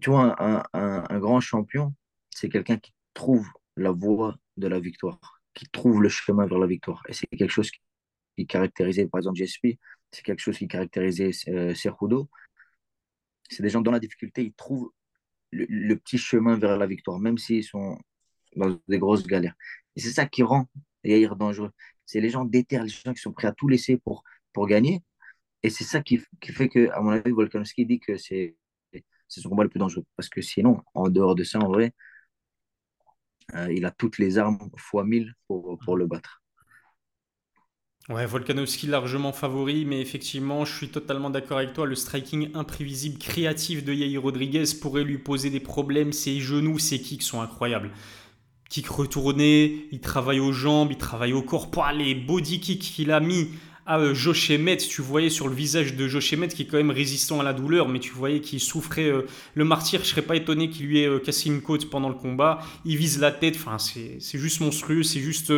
Tu 0.01 0.11
vois, 0.11 0.35
un, 0.43 0.63
un, 0.73 1.05
un 1.09 1.19
grand 1.19 1.41
champion, 1.41 1.95
c'est 2.31 2.49
quelqu'un 2.49 2.77
qui 2.79 2.93
trouve 3.15 3.49
la 3.77 3.91
voie 3.91 4.37
de 4.57 4.67
la 4.69 4.81
victoire, 4.81 5.41
qui 5.55 5.67
trouve 5.67 6.03
le 6.03 6.09
chemin 6.09 6.47
vers 6.47 6.59
la 6.59 6.67
victoire. 6.67 7.03
Et 7.09 7.13
c'est 7.15 7.27
quelque 7.27 7.51
chose 7.51 7.71
qui 8.37 8.47
caractérisait, 8.47 9.07
par 9.07 9.19
exemple, 9.19 9.39
GSP, 9.39 9.79
c'est 10.11 10.23
quelque 10.23 10.41
chose 10.41 10.59
qui 10.59 10.69
caractérisait 10.69 11.31
euh, 11.49 11.75
Serhudo. 11.75 12.29
C'est 13.51 13.63
des 13.63 13.69
gens 13.69 13.81
dans 13.81 13.93
la 13.93 14.01
difficulté, 14.01 14.43
ils 14.45 14.55
trouvent 14.55 14.91
le, 15.51 15.95
petit 15.97 16.19
chemin 16.19 16.59
vers 16.59 16.77
la 16.77 16.87
victoire, 16.87 17.19
même 17.19 17.39
s'ils 17.39 17.65
sont 17.65 17.99
dans 18.57 18.79
des 18.89 18.99
grosses 18.99 19.27
galères. 19.27 19.55
Et 19.97 20.01
c'est 20.01 20.11
ça 20.11 20.27
qui 20.27 20.43
rend 20.43 20.67
Yair 21.05 21.37
dangereux. 21.37 21.71
C'est 22.07 22.21
les 22.21 22.31
gens 22.31 22.45
déterrent, 22.45 22.85
les 22.85 22.89
gens 22.89 23.13
qui 23.15 23.21
sont 23.21 23.33
prêts 23.33 23.49
à 23.49 23.53
tout 23.53 23.69
laisser 23.69 23.99
pour, 23.99 24.25
pour 24.53 24.67
gagner. 24.67 25.03
Et 25.63 25.71
c'est 25.71 25.85
ça 25.85 26.03
qui, 26.03 26.21
qui, 26.41 26.53
fait 26.53 26.69
que, 26.69 26.91
à 26.91 27.01
mon 27.01 27.11
avis, 27.11 27.31
Volkanovski 27.31 27.87
dit 27.87 28.01
que 28.01 28.17
c'est 28.17 28.57
son 29.29 29.49
combat 29.49 29.65
le 29.65 29.71
plus 29.71 29.79
dangereux. 29.79 30.05
Parce 30.17 30.29
que 30.29 30.43
sinon, 30.43 30.83
en 30.95 31.09
dehors 31.09 31.35
de 31.35 31.45
ça, 31.45 31.59
en 31.59 31.69
vrai, 31.69 31.93
euh, 33.55 33.73
il 33.73 33.85
a 33.85 33.91
toutes 33.91 34.19
les 34.19 34.39
armes 34.39 34.59
fois 34.77 35.05
mille 35.05 35.35
pour, 35.47 35.79
pour 35.85 35.97
le 35.97 36.07
battre. 36.07 36.44
Ouais, 38.11 38.27
Volkanovski 38.27 38.87
largement 38.87 39.33
favori, 39.33 39.87
mais 39.87 39.99
effectivement, 40.03 40.67
je 40.67 40.77
suis 40.77 40.89
totalement 40.89 41.31
d'accord 41.31 41.57
avec 41.57 41.73
toi. 41.73 41.87
Le 41.87 41.95
striking 41.95 42.51
imprévisible, 42.53 43.17
créatif 43.19 43.83
de 43.83 43.95
Yair 43.95 44.21
Rodriguez 44.21 44.65
pourrait 44.79 45.05
lui 45.05 45.17
poser 45.17 45.49
des 45.49 45.61
problèmes. 45.61 46.13
Ses 46.13 46.39
genoux, 46.39 46.79
ses 46.79 47.01
kicks 47.01 47.23
sont 47.23 47.41
incroyables. 47.41 47.91
Kick 48.69 48.89
retourné, 48.89 49.87
il 49.91 50.01
travaille 50.01 50.39
aux 50.39 50.53
jambes, 50.53 50.89
il 50.91 50.99
travaille 50.99 51.33
au 51.33 51.41
corps. 51.41 51.71
les 51.97 52.15
body 52.15 52.61
kicks 52.61 52.81
qu'il 52.81 53.11
a 53.11 53.21
mis 53.21 53.49
à 53.87 53.99
euh, 53.99 54.15
Josh 54.15 54.51
tu 54.89 55.03
voyais 55.03 55.31
sur 55.31 55.49
le 55.49 55.55
visage 55.55 55.95
de 55.95 56.09
Josh 56.09 56.33
Emmett 56.33 56.55
qui 56.55 56.63
est 56.63 56.67
quand 56.67 56.77
même 56.77 56.91
résistant 56.91 57.41
à 57.41 57.43
la 57.43 57.53
douleur, 57.55 57.89
mais 57.89 58.01
tu 58.01 58.13
voyais 58.13 58.41
qu'il 58.41 58.61
souffrait 58.61 59.09
euh, 59.09 59.27
le 59.55 59.65
martyr. 59.65 60.01
Je 60.03 60.09
serais 60.09 60.23
pas 60.23 60.37
étonné 60.37 60.69
qu'il 60.69 60.87
lui 60.87 61.01
ait 61.01 61.07
euh, 61.07 61.21
cassé 61.21 61.49
une 61.49 61.63
côte 61.63 61.89
pendant 61.89 62.09
le 62.11 62.15
combat. 62.15 62.61
Il 62.85 62.97
vise 62.99 63.19
la 63.19 63.31
tête, 63.31 63.57
enfin 63.57 63.79
c'est 63.79 64.39
juste 64.39 64.61
monstrueux, 64.61 65.03
c'est 65.03 65.21
juste 65.21 65.53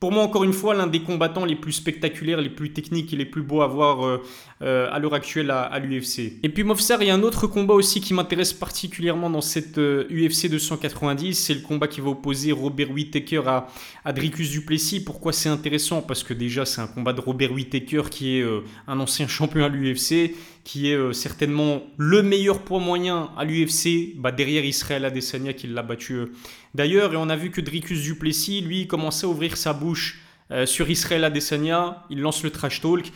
pour 0.00 0.12
moi, 0.12 0.22
encore 0.22 0.44
une 0.44 0.54
fois, 0.54 0.74
l'un 0.74 0.86
des 0.86 1.02
combattants 1.02 1.44
les 1.44 1.56
plus 1.56 1.72
spectaculaires, 1.72 2.40
les 2.40 2.48
plus 2.48 2.72
techniques 2.72 3.12
et 3.12 3.16
les 3.16 3.26
plus 3.26 3.42
beaux 3.42 3.60
à 3.60 3.66
voir 3.66 4.20
euh, 4.62 4.70
euh, 4.70 4.88
à 4.92 4.98
l'heure 4.98 5.14
actuelle 5.14 5.50
à, 5.50 5.78
l'UFC. 5.78 6.38
Et 6.42 6.48
puis, 6.48 6.64
Mofsar, 6.64 7.02
il 7.02 7.08
y 7.08 7.10
a 7.10 7.14
un 7.14 7.22
autre 7.22 7.46
combat 7.46 7.74
aussi 7.74 8.00
qui 8.00 8.14
m'intéresse 8.14 8.52
particulièrement 8.52 9.30
dans 9.30 9.40
cette 9.40 9.78
UFC 9.78 10.44
euh, 10.44 10.50
290. 10.50 11.34
C'est 11.34 11.54
le 11.54 11.60
combat 11.60 11.88
qui 11.88 12.00
va 12.00 12.10
opposer 12.10 12.52
Robert 12.52 12.90
Whittaker 12.90 13.42
à, 13.46 13.66
à 14.04 14.12
Dricus 14.12 14.50
Duplessis. 14.50 15.00
Pourquoi 15.02 15.32
c'est 15.32 15.48
intéressant? 15.48 16.02
Parce 16.02 16.22
que 16.22 16.34
déjà, 16.34 16.64
c'est 16.64 16.80
un 16.80 16.86
combat 16.86 17.12
de 17.12 17.20
Robert 17.20 17.52
Whittaker 17.52 18.02
qui 18.10 18.38
est 18.38 18.44
un 18.86 19.00
ancien 19.00 19.26
champion 19.26 19.64
à 19.64 19.68
l'UFC 19.68 20.34
qui 20.62 20.90
est 20.90 21.12
certainement 21.14 21.82
le 21.96 22.22
meilleur 22.22 22.62
poids 22.62 22.80
moyen 22.80 23.30
à 23.38 23.44
l'UFC, 23.44 24.14
bah, 24.16 24.30
derrière 24.30 24.64
Israël 24.64 25.04
Adesanya 25.04 25.54
qui 25.54 25.66
l'a 25.68 25.82
battu 25.82 26.26
D'ailleurs, 26.74 27.12
et 27.14 27.16
on 27.16 27.28
a 27.28 27.36
vu 27.36 27.50
que 27.50 27.60
Dricus 27.60 28.02
Duplessis, 28.02 28.60
lui, 28.60 28.86
commençait 28.86 29.26
à 29.26 29.28
ouvrir 29.28 29.56
sa 29.56 29.72
bouche 29.72 30.20
euh, 30.52 30.66
sur 30.66 30.90
Israël 30.90 31.24
Adesanya. 31.24 32.04
Il 32.10 32.20
lance 32.20 32.42
le 32.42 32.50
trash 32.50 32.80
talk. 32.80 33.12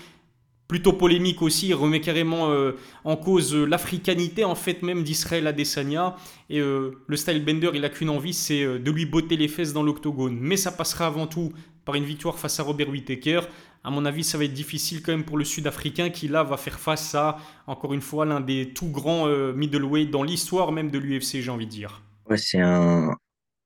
Plutôt 0.68 0.94
polémique 0.94 1.42
aussi, 1.42 1.68
il 1.68 1.74
remet 1.74 2.00
carrément 2.00 2.50
euh, 2.50 2.72
en 3.05 3.16
cause 3.16 3.55
euh, 3.55 3.64
l'africanité 3.64 4.44
en 4.44 4.55
fait 4.55 4.83
même 4.83 5.03
d'Israël 5.05 5.46
Adesanya. 5.46 6.16
Et 6.50 6.61
le 6.61 7.16
style 7.16 7.44
bender, 7.44 7.70
il 7.74 7.85
a 7.85 7.88
qu'une 7.88 8.11
envie, 8.11 8.35
c'est 8.35 8.64
de 8.64 8.90
lui 8.90 9.07
botter 9.07 9.37
les 9.37 9.48
fesses 9.48 9.72
dans 9.72 9.83
l'octogone. 9.83 10.38
Mais 10.40 10.57
ça 10.57 10.72
passera 10.72 11.07
avant 11.07 11.27
tout 11.27 11.53
par 11.85 11.94
une 11.94 12.05
victoire 12.05 12.38
face 12.38 12.61
à 12.61 12.62
Robert 12.62 12.88
Whittaker. 12.88 13.40
À 13.83 13.90
mon 13.90 14.05
avis, 14.05 14.24
ça 14.24 14.38
va 14.38 14.44
être 14.44 14.53
difficile 14.53 15.03
quand 15.03 15.12
même 15.12 15.24
pour 15.24 15.37
le 15.37 15.44
Sud-Africain 15.44 16.11
qui 16.11 16.29
là 16.29 16.42
va 16.42 16.57
faire 16.57 16.79
face 16.79 17.14
à, 17.14 17.38
encore 17.66 17.92
une 17.92 18.00
fois, 18.00 18.24
l'un 18.24 18.40
des 18.40 18.72
tout 18.72 18.88
grands 18.90 19.27
middleweight 19.55 20.11
dans 20.11 20.22
l'histoire 20.22 20.70
même 20.70 20.90
de 20.90 20.98
l'UFC, 20.98 21.40
j'ai 21.40 21.50
envie 21.50 21.66
de 21.66 21.70
dire. 21.70 22.03
C'est 22.37 22.61
un, 22.61 23.14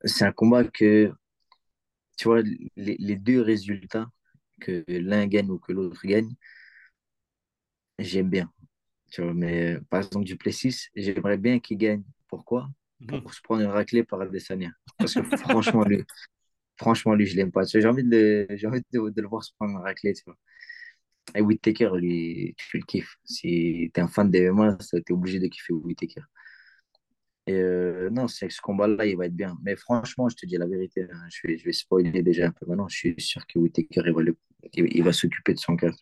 c'est 0.04 0.24
un 0.24 0.32
combat 0.32 0.64
que, 0.64 1.12
tu 2.16 2.28
vois, 2.28 2.42
les, 2.76 3.16
deux 3.16 3.40
résultats, 3.40 4.06
que 4.61 4.84
l'un 4.88 5.26
gagne 5.26 5.50
ou 5.50 5.58
que 5.58 5.72
l'autre 5.72 6.00
gagne, 6.04 6.34
j'aime 7.98 8.30
bien. 8.30 8.50
Tu 9.11 9.22
vois, 9.22 9.34
mais 9.34 9.78
par 9.90 10.00
exemple, 10.00 10.26
Duplessis, 10.26 10.88
j'aimerais 10.94 11.38
bien 11.38 11.58
qu'il 11.61 11.78
gagne. 11.78 12.02
Pourquoi? 12.28 12.68
Mhm. 13.00 13.22
Pour 13.22 13.34
se 13.34 13.40
prendre 13.42 13.62
une 13.62 13.68
raclée 13.70 14.04
par 14.04 14.20
Adesanya. 14.20 14.70
Parce 14.98 15.14
que 15.14 15.22
franchement, 15.22 15.84
lui, 15.84 16.04
franchement, 16.76 17.14
lui, 17.14 17.26
je 17.26 17.37
l'aime 17.37 17.52
pas. 17.52 17.64
J'ai 17.64 17.87
envie, 17.87 18.04
de, 18.04 18.46
j'ai 18.50 18.66
envie 18.66 18.82
de, 18.92 19.11
de, 19.11 19.22
le 19.22 19.28
voir 19.28 19.42
se 19.44 19.52
prendre 19.54 19.78
une 19.78 19.82
raclée. 19.82 20.12
Tu 20.14 20.22
vois. 20.26 20.37
Et 21.34 21.40
Whittaker, 21.40 21.90
lui, 21.94 22.54
tu 22.56 22.78
le 22.78 22.84
kiffes. 22.84 23.16
Si 23.24 23.90
tu 23.94 24.00
es 24.00 24.02
un 24.02 24.08
fan 24.08 24.30
des 24.30 24.42
MMA, 24.42 24.76
tu 24.76 24.96
es 24.96 25.12
obligé 25.12 25.38
de 25.40 25.46
kiffer 25.46 25.72
Whittaker. 25.72 26.22
Et 27.46 27.54
euh, 27.54 28.11
non, 28.11 28.28
c'est 28.28 28.50
ce 28.50 28.61
combat-là, 28.61 29.06
il 29.06 29.16
va 29.16 29.26
être 29.26 29.34
bien. 29.34 29.56
Mais 29.62 29.74
franchement, 29.74 30.28
je 30.28 30.37
te 30.37 30.44
dis 30.44 30.58
la 30.58 30.66
vérité, 30.66 31.06
hein, 31.11 31.22
je, 31.30 31.48
vais, 31.48 31.56
je 31.56 31.64
vais 31.64 31.72
spoiler 31.72 32.22
déjà 32.22 32.48
un 32.48 32.50
peu 32.50 32.66
maintenant. 32.66 32.88
Je 32.88 32.96
suis 32.96 33.14
sûr 33.18 33.46
que 33.46 33.58
Whitaker, 33.58 34.02
il 34.04 34.12
va, 34.12 34.22
il, 34.74 35.02
va 35.02 35.12
s'occuper 35.12 35.54
de 35.54 35.59
son 35.59 35.76
cœur. 35.76 35.94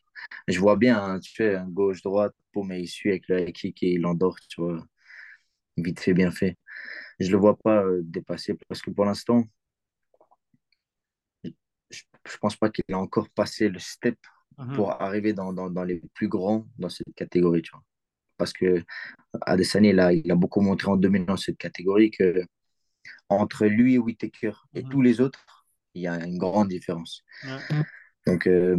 Je 0.49 0.59
vois 0.59 0.77
bien, 0.77 1.03
hein, 1.03 1.21
tu 1.21 1.33
fais 1.35 1.57
un 1.57 1.69
gauche-droite, 1.69 2.35
mais 2.57 2.83
il 2.83 2.89
suit 2.89 3.11
avec 3.11 3.29
le 3.29 3.45
kick 3.51 3.83
et 3.83 3.93
il 3.93 4.07
endort, 4.07 4.39
tu 4.49 4.61
vois. 4.61 4.85
Vite 5.77 6.01
fait, 6.01 6.15
bien 6.15 6.31
fait. 6.31 6.57
Je 7.21 7.27
ne 7.27 7.33
le 7.33 7.39
vois 7.39 7.57
pas 7.59 7.83
euh, 7.85 8.01
dépasser 8.03 8.55
parce 8.69 8.83
que 8.83 8.91
pour 8.91 9.05
l'instant, 9.05 9.45
je 11.45 11.51
ne 12.25 12.39
pense 12.41 12.57
pas 12.57 12.71
qu'il 12.71 12.85
a 12.93 12.99
encore 12.99 13.29
passé 13.31 13.69
le 13.69 13.79
step 13.79 14.19
mhm. 14.59 14.75
pour 14.75 14.91
arriver 15.03 15.33
dans, 15.33 15.53
dans, 15.53 15.71
dans 15.71 15.85
les 15.85 16.03
plus 16.15 16.29
grands 16.29 16.67
dans 16.79 16.89
cette 16.89 17.15
catégorie, 17.15 17.63
tu 17.63 17.73
vois 17.73 17.83
parce 18.37 18.53
que 18.53 18.85
Adesanya, 19.43 19.91
il 19.91 20.01
a, 20.01 20.13
il 20.13 20.31
a 20.31 20.35
beaucoup 20.35 20.61
montré 20.61 20.89
en 20.89 20.97
dominant 20.97 21.37
cette 21.37 21.59
catégorie 21.59 22.11
que 22.11 22.43
entre 23.29 23.67
lui 23.67 23.95
et 23.95 23.99
Whitaker 23.99 24.53
et 24.75 24.83
mhm. 24.83 24.89
tous 24.91 25.03
les 25.03 25.21
autres, 25.21 25.67
il 25.95 26.03
y 26.03 26.07
a 26.07 26.25
une 26.25 26.39
grande 26.39 26.69
différence. 26.69 27.25
Donc, 28.27 28.47
euh, 28.47 28.77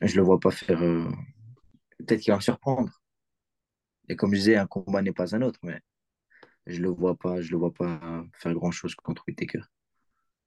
je 0.00 0.16
le 0.16 0.22
vois 0.22 0.40
pas 0.40 0.50
faire. 0.50 0.82
Euh, 0.82 1.08
peut-être 1.98 2.20
qu'il 2.20 2.32
va 2.32 2.38
en 2.38 2.40
surprendre. 2.40 3.02
Et 4.08 4.16
comme 4.16 4.32
je 4.32 4.38
disais, 4.38 4.56
un 4.56 4.66
combat 4.66 5.02
n'est 5.02 5.12
pas 5.12 5.34
un 5.34 5.42
autre, 5.42 5.60
mais 5.62 5.80
je 6.66 6.80
le 6.80 6.88
vois 6.88 7.16
pas, 7.16 7.40
je 7.40 7.50
le 7.50 7.58
vois 7.58 7.72
pas 7.72 8.24
faire 8.34 8.54
grand 8.54 8.70
chose 8.70 8.94
contre 8.94 9.24
Whitaker. 9.26 9.62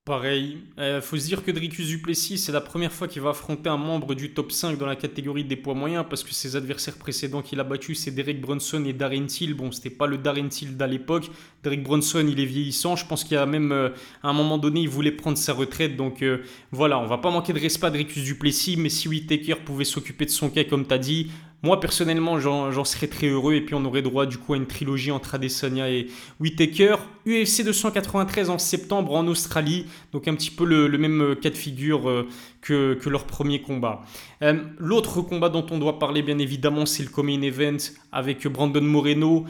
Pareil, 0.06 0.58
il 0.76 0.82
euh, 0.84 1.02
faut 1.02 1.16
se 1.16 1.26
dire 1.26 1.44
que 1.44 1.50
Dricus 1.50 1.88
Duplessis, 1.88 2.38
c'est 2.38 2.52
la 2.52 2.60
première 2.60 2.92
fois 2.92 3.08
qu'il 3.08 3.22
va 3.22 3.30
affronter 3.30 3.68
un 3.68 3.76
membre 3.76 4.14
du 4.14 4.30
top 4.30 4.52
5 4.52 4.78
dans 4.78 4.86
la 4.86 4.94
catégorie 4.94 5.42
des 5.42 5.56
poids 5.56 5.74
moyens, 5.74 6.04
parce 6.08 6.22
que 6.22 6.32
ses 6.32 6.54
adversaires 6.54 6.94
précédents 6.94 7.42
qu'il 7.42 7.58
a 7.58 7.64
battus, 7.64 7.98
c'est 7.98 8.12
Derek 8.12 8.40
Brunson 8.40 8.84
et 8.84 8.92
Darren 8.92 9.26
Till. 9.26 9.54
Bon, 9.54 9.72
c'était 9.72 9.90
pas 9.90 10.06
le 10.06 10.16
Darren 10.16 10.46
Till 10.48 10.76
d'à 10.76 10.86
l'époque. 10.86 11.28
Derek 11.64 11.82
Brunson, 11.82 12.24
il 12.30 12.38
est 12.38 12.44
vieillissant. 12.44 12.94
Je 12.94 13.04
pense 13.04 13.24
qu'il 13.24 13.32
y 13.32 13.36
a 13.36 13.46
même, 13.46 13.72
euh, 13.72 13.88
à 14.22 14.28
un 14.28 14.32
moment 14.32 14.58
donné, 14.58 14.82
il 14.82 14.88
voulait 14.88 15.10
prendre 15.10 15.36
sa 15.36 15.52
retraite. 15.52 15.96
Donc 15.96 16.22
euh, 16.22 16.44
voilà, 16.70 17.00
on 17.00 17.06
va 17.06 17.18
pas 17.18 17.32
manquer 17.32 17.52
de 17.52 17.58
respect 17.58 17.88
à 17.88 17.90
Dricus 17.90 18.22
Duplessis, 18.22 18.76
mais 18.76 18.90
si 18.90 19.08
Whitaker 19.08 19.56
pouvait 19.64 19.84
s'occuper 19.84 20.24
de 20.24 20.30
son 20.30 20.50
cas, 20.50 20.62
comme 20.62 20.86
tu 20.86 20.96
dit, 21.00 21.30
moi, 21.62 21.80
personnellement, 21.80 22.38
j'en 22.38 22.84
serais 22.84 23.06
très 23.06 23.28
heureux. 23.28 23.54
Et 23.54 23.60
puis, 23.60 23.74
on 23.74 23.84
aurait 23.84 24.02
droit, 24.02 24.26
du 24.26 24.38
coup, 24.38 24.54
à 24.54 24.56
une 24.56 24.66
trilogie 24.66 25.10
entre 25.10 25.34
Adesanya 25.34 25.90
et 25.90 26.08
Whitaker. 26.38 26.96
UFC 27.26 27.64
293 27.64 28.50
en 28.50 28.58
septembre 28.58 29.12
en 29.14 29.26
Australie. 29.26 29.86
Donc, 30.12 30.28
un 30.28 30.34
petit 30.34 30.50
peu 30.50 30.64
le, 30.64 30.96
même 30.98 31.20
euh, 31.22 31.34
cas 31.34 31.50
de 31.50 31.56
figure 31.56 32.08
euh, 32.08 32.28
que, 32.60 32.98
leur 33.08 33.24
premier 33.24 33.62
combat. 33.62 34.02
Euh, 34.42 34.62
l'autre 34.78 35.22
combat 35.22 35.48
dont 35.48 35.66
on 35.70 35.78
doit 35.78 35.98
parler, 35.98 36.22
bien 36.22 36.38
évidemment, 36.38 36.86
c'est 36.86 37.02
le 37.02 37.08
Coming 37.08 37.42
Event 37.42 37.78
avec 38.12 38.46
Brandon 38.46 38.82
Moreno, 38.82 39.46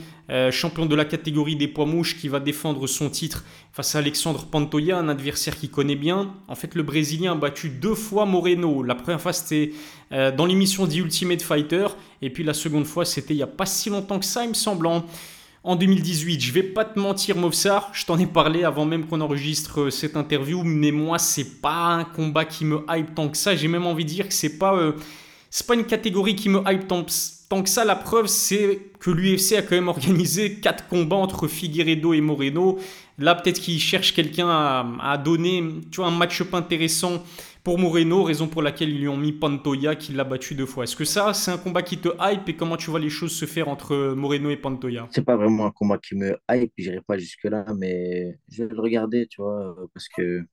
champion 0.51 0.87
de 0.87 0.95
la 0.95 1.05
catégorie 1.05 1.57
des 1.57 1.69
poids 1.69 1.87
mouches, 1.87 2.17
qui 2.19 2.29
va 2.29 2.41
défendre 2.41 2.87
son 2.87 3.11
titre 3.11 3.45
face 3.73 3.95
à 3.95 3.99
Alexandre 3.99 4.47
Pantoya, 4.47 4.99
un 4.99 5.09
adversaire 5.09 5.57
qu'il 5.57 5.71
connaît 5.71 5.97
bien. 5.97 6.35
En 6.49 6.55
fait, 6.55 6.75
le 6.75 6.83
Brésilien 6.83 7.33
a 7.33 7.35
battu 7.37 7.69
deux 7.69 7.95
fois 7.95 8.27
Moreno. 8.27 8.83
La 8.83 8.95
première 8.95 9.21
fois, 9.21 9.33
c'était 9.33 9.73
dans 10.11 10.47
l'émission 10.47 10.87
The 10.87 10.97
Ultimate 10.97 11.43
Fighter. 11.43 11.87
Et 12.23 12.31
puis 12.31 12.45
la 12.45 12.55
seconde 12.55 12.87
fois, 12.87 13.05
c'était 13.05 13.35
il 13.35 13.39
n'y 13.39 13.43
a 13.43 13.49
pas 13.49 13.67
si 13.67 13.91
longtemps 13.91 14.19
que 14.19 14.25
ça, 14.25 14.45
il 14.45 14.51
me 14.51 14.55
semble, 14.55 14.87
en, 14.87 15.77
2018. 15.77 16.41
Je 16.41 16.53
vais 16.53 16.63
pas 16.63 16.85
te 16.85 16.99
mentir, 16.99 17.37
Movsar, 17.37 17.91
je 17.93 18.07
t'en 18.07 18.19
ai 18.19 18.27
parlé 18.27 18.63
avant 18.65 18.85
même 18.85 19.07
qu'on 19.07 19.21
enregistre 19.21 19.83
euh, 19.83 19.91
cette 19.91 20.17
interview, 20.17 20.63
mais 20.63 20.93
moi, 20.93 21.19
c'est 21.19 21.61
pas 21.61 21.87
un 21.89 22.05
combat 22.05 22.45
qui 22.45 22.65
me 22.65 22.85
hype 22.89 23.15
tant 23.15 23.29
que 23.29 23.37
ça. 23.37 23.57
J'ai 23.57 23.67
même 23.67 23.85
envie 23.85 24.05
de 24.05 24.11
dire 24.11 24.29
que 24.29 24.35
c'est 24.35 24.59
pas, 24.59 24.77
euh, 24.77 24.93
c'est 25.51 25.67
pas 25.67 25.75
une 25.75 25.85
catégorie 25.85 26.37
qui 26.37 26.49
me 26.49 26.63
hype 26.67 26.87
tant, 26.87 27.05
tant 27.49 27.63
que 27.63 27.69
ça. 27.69 27.85
La 27.85 27.97
preuve, 27.97 28.27
c'est 28.27 28.81
que 29.01 29.11
l'UFC 29.11 29.53
a 29.53 29.63
quand 29.63 29.77
même 29.77 29.89
organisé 29.89 30.55
quatre 30.55 30.89
combats 30.89 31.17
entre 31.17 31.49
Figueredo 31.49 32.13
et 32.13 32.21
Moreno. 32.21 32.79
Là, 33.19 33.35
peut-être 33.35 33.61
qu'il 33.61 33.79
cherche 33.79 34.15
quelqu'un 34.15 34.49
à, 34.49 34.87
à, 35.01 35.19
donner 35.19 35.65
tu 35.91 35.97
vois, 35.97 36.09
un 36.09 36.17
match-up 36.17 36.53
intéressant 36.55 37.23
pour 37.67 37.81
Moreno, 37.81 38.23
raison 38.23 38.47
pour 38.47 38.63
laquelle 38.63 38.91
ils 38.91 39.01
lui 39.01 39.09
ont 39.09 39.17
mis 39.17 39.33
Pantoya 39.33 39.97
qui 39.97 40.13
l'a 40.13 40.23
battu 40.23 40.55
deux 40.55 40.67
fois. 40.67 40.85
Est-ce 40.85 40.95
que 40.95 41.05
ça, 41.05 41.35
c'est 41.35 41.51
un 41.51 41.59
combat 41.59 41.83
qui 41.83 41.99
te 41.99 42.09
hype 42.21 42.49
et 42.49 42.55
comment 42.55 42.77
tu 42.77 42.91
vois 42.91 43.01
les 43.01 43.11
choses 43.11 43.33
se 43.33 43.45
faire 43.45 43.69
entre 43.69 44.15
Moreno 44.15 44.51
et 44.51 44.57
Pantoya 44.57 45.09
C'est 45.11 45.25
pas 45.25 45.37
vraiment 45.37 45.67
un 45.67 45.73
combat 45.73 45.99
qui 45.99 46.15
me 46.15 46.39
hype, 46.49 46.73
j'irai 46.79 47.01
pas 47.01 47.19
jusque-là, 47.19 47.67
mais 47.77 48.39
je 48.53 48.63
vais 48.63 48.73
le 48.73 48.81
regarder, 48.81 49.27
tu 49.27 49.43
vois, 49.43 49.75
parce 49.93 50.09
que 50.09 50.47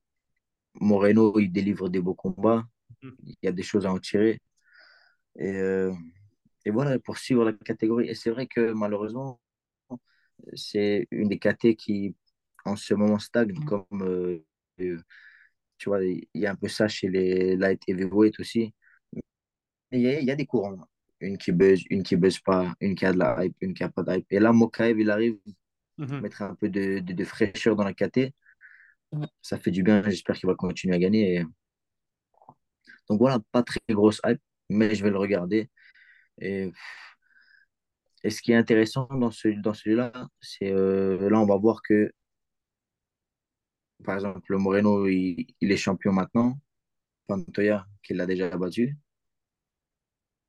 Moreno, 0.82 1.40
il 1.40 1.52
délivre 1.52 1.88
des 1.88 2.00
beaux 2.00 2.16
combats, 2.16 2.64
mm. 3.04 3.10
il 3.28 3.36
y 3.44 3.48
a 3.48 3.52
des 3.52 3.62
choses 3.62 3.86
à 3.86 3.92
en 3.92 4.00
tirer. 4.00 4.40
Et, 5.38 5.52
euh, 5.52 5.92
et 6.66 6.72
voilà, 6.72 7.00
pour 7.00 7.18
suivre 7.18 7.46
la 7.46 7.54
catégorie. 7.54 8.08
Et 8.10 8.16
c'est 8.16 8.30
vrai 8.32 8.48
que 8.48 8.72
malheureusement, 8.72 9.40
c'est 10.54 11.08
une 11.12 11.30
des 11.30 11.40
catégories 11.40 11.76
qui, 11.76 12.16
en 12.66 12.76
ce 12.76 12.94
moment, 12.94 13.20
stagne, 13.20 13.54
mm. 13.54 13.66
comme. 13.66 14.02
Euh, 14.02 14.98
tu 15.78 15.90
vois, 15.90 16.04
il 16.04 16.28
y 16.34 16.46
a 16.46 16.52
un 16.52 16.56
peu 16.56 16.68
ça 16.68 16.88
chez 16.88 17.10
les 17.10 17.58
light 17.58 17.82
heavyweight 17.88 18.40
aussi. 18.40 18.74
Il 19.92 20.02
y, 20.02 20.08
a, 20.08 20.20
il 20.20 20.26
y 20.26 20.32
a 20.32 20.36
des 20.36 20.46
courants. 20.46 20.78
Une 21.20 21.38
qui 21.38 21.52
buzz, 21.52 21.84
une 21.90 22.04
qui 22.04 22.16
buzz 22.16 22.40
pas, 22.40 22.74
une 22.82 22.96
qui 22.96 23.06
a 23.06 23.14
de 23.14 23.20
la 23.20 23.46
hype, 23.46 23.56
une 23.62 23.74
qui 23.74 23.84
a 23.84 23.90
pas 23.90 24.04
de 24.04 24.18
hype. 24.18 24.26
Et 24.32 24.40
là, 24.40 24.52
Mokaev, 24.52 25.00
il 25.00 25.10
arrive 25.12 25.38
à 26.00 26.06
mhm. 26.06 26.22
mettre 26.22 26.42
un 26.42 26.56
peu 26.56 26.70
de, 26.70 27.00
de, 27.00 27.24
fraîcheur 27.24 27.76
dans 27.76 27.84
la 27.84 27.94
KT. 27.94 28.34
Ça 29.42 29.60
fait 29.60 29.72
du 29.72 29.84
bien. 29.84 30.02
J'espère 30.04 30.36
qu'il 30.36 30.48
va 30.48 30.56
continuer 30.56 30.96
à 30.96 31.00
gagner. 31.00 31.46
Donc 33.10 33.20
voilà, 33.20 33.40
pas 33.52 33.64
très 33.64 33.80
grosse 33.90 34.22
hype, 34.26 34.42
mais 34.70 34.96
je 34.96 35.04
vais 35.04 35.12
le 35.12 35.18
regarder. 35.18 35.70
Et, 36.40 36.72
et 38.24 38.30
ce 38.30 38.42
qui 38.42 38.52
est 38.52 38.56
intéressant 38.56 39.08
dans, 39.12 39.32
ce, 39.32 39.50
dans 39.50 39.74
celui-là, 39.74 40.12
c'est 40.42 40.72
euh, 40.72 41.30
là, 41.30 41.40
on 41.40 41.46
va 41.46 41.58
voir 41.58 41.82
que 41.82 42.12
par 44.04 44.16
exemple, 44.16 44.58
Moreno, 44.58 45.08
il, 45.08 45.48
est 45.62 45.78
champion 45.78 46.12
maintenant. 46.12 46.60
Pantoya, 47.28 47.88
qui 48.04 48.14
l'a 48.14 48.26
déjà 48.26 48.56
battu. 48.58 48.98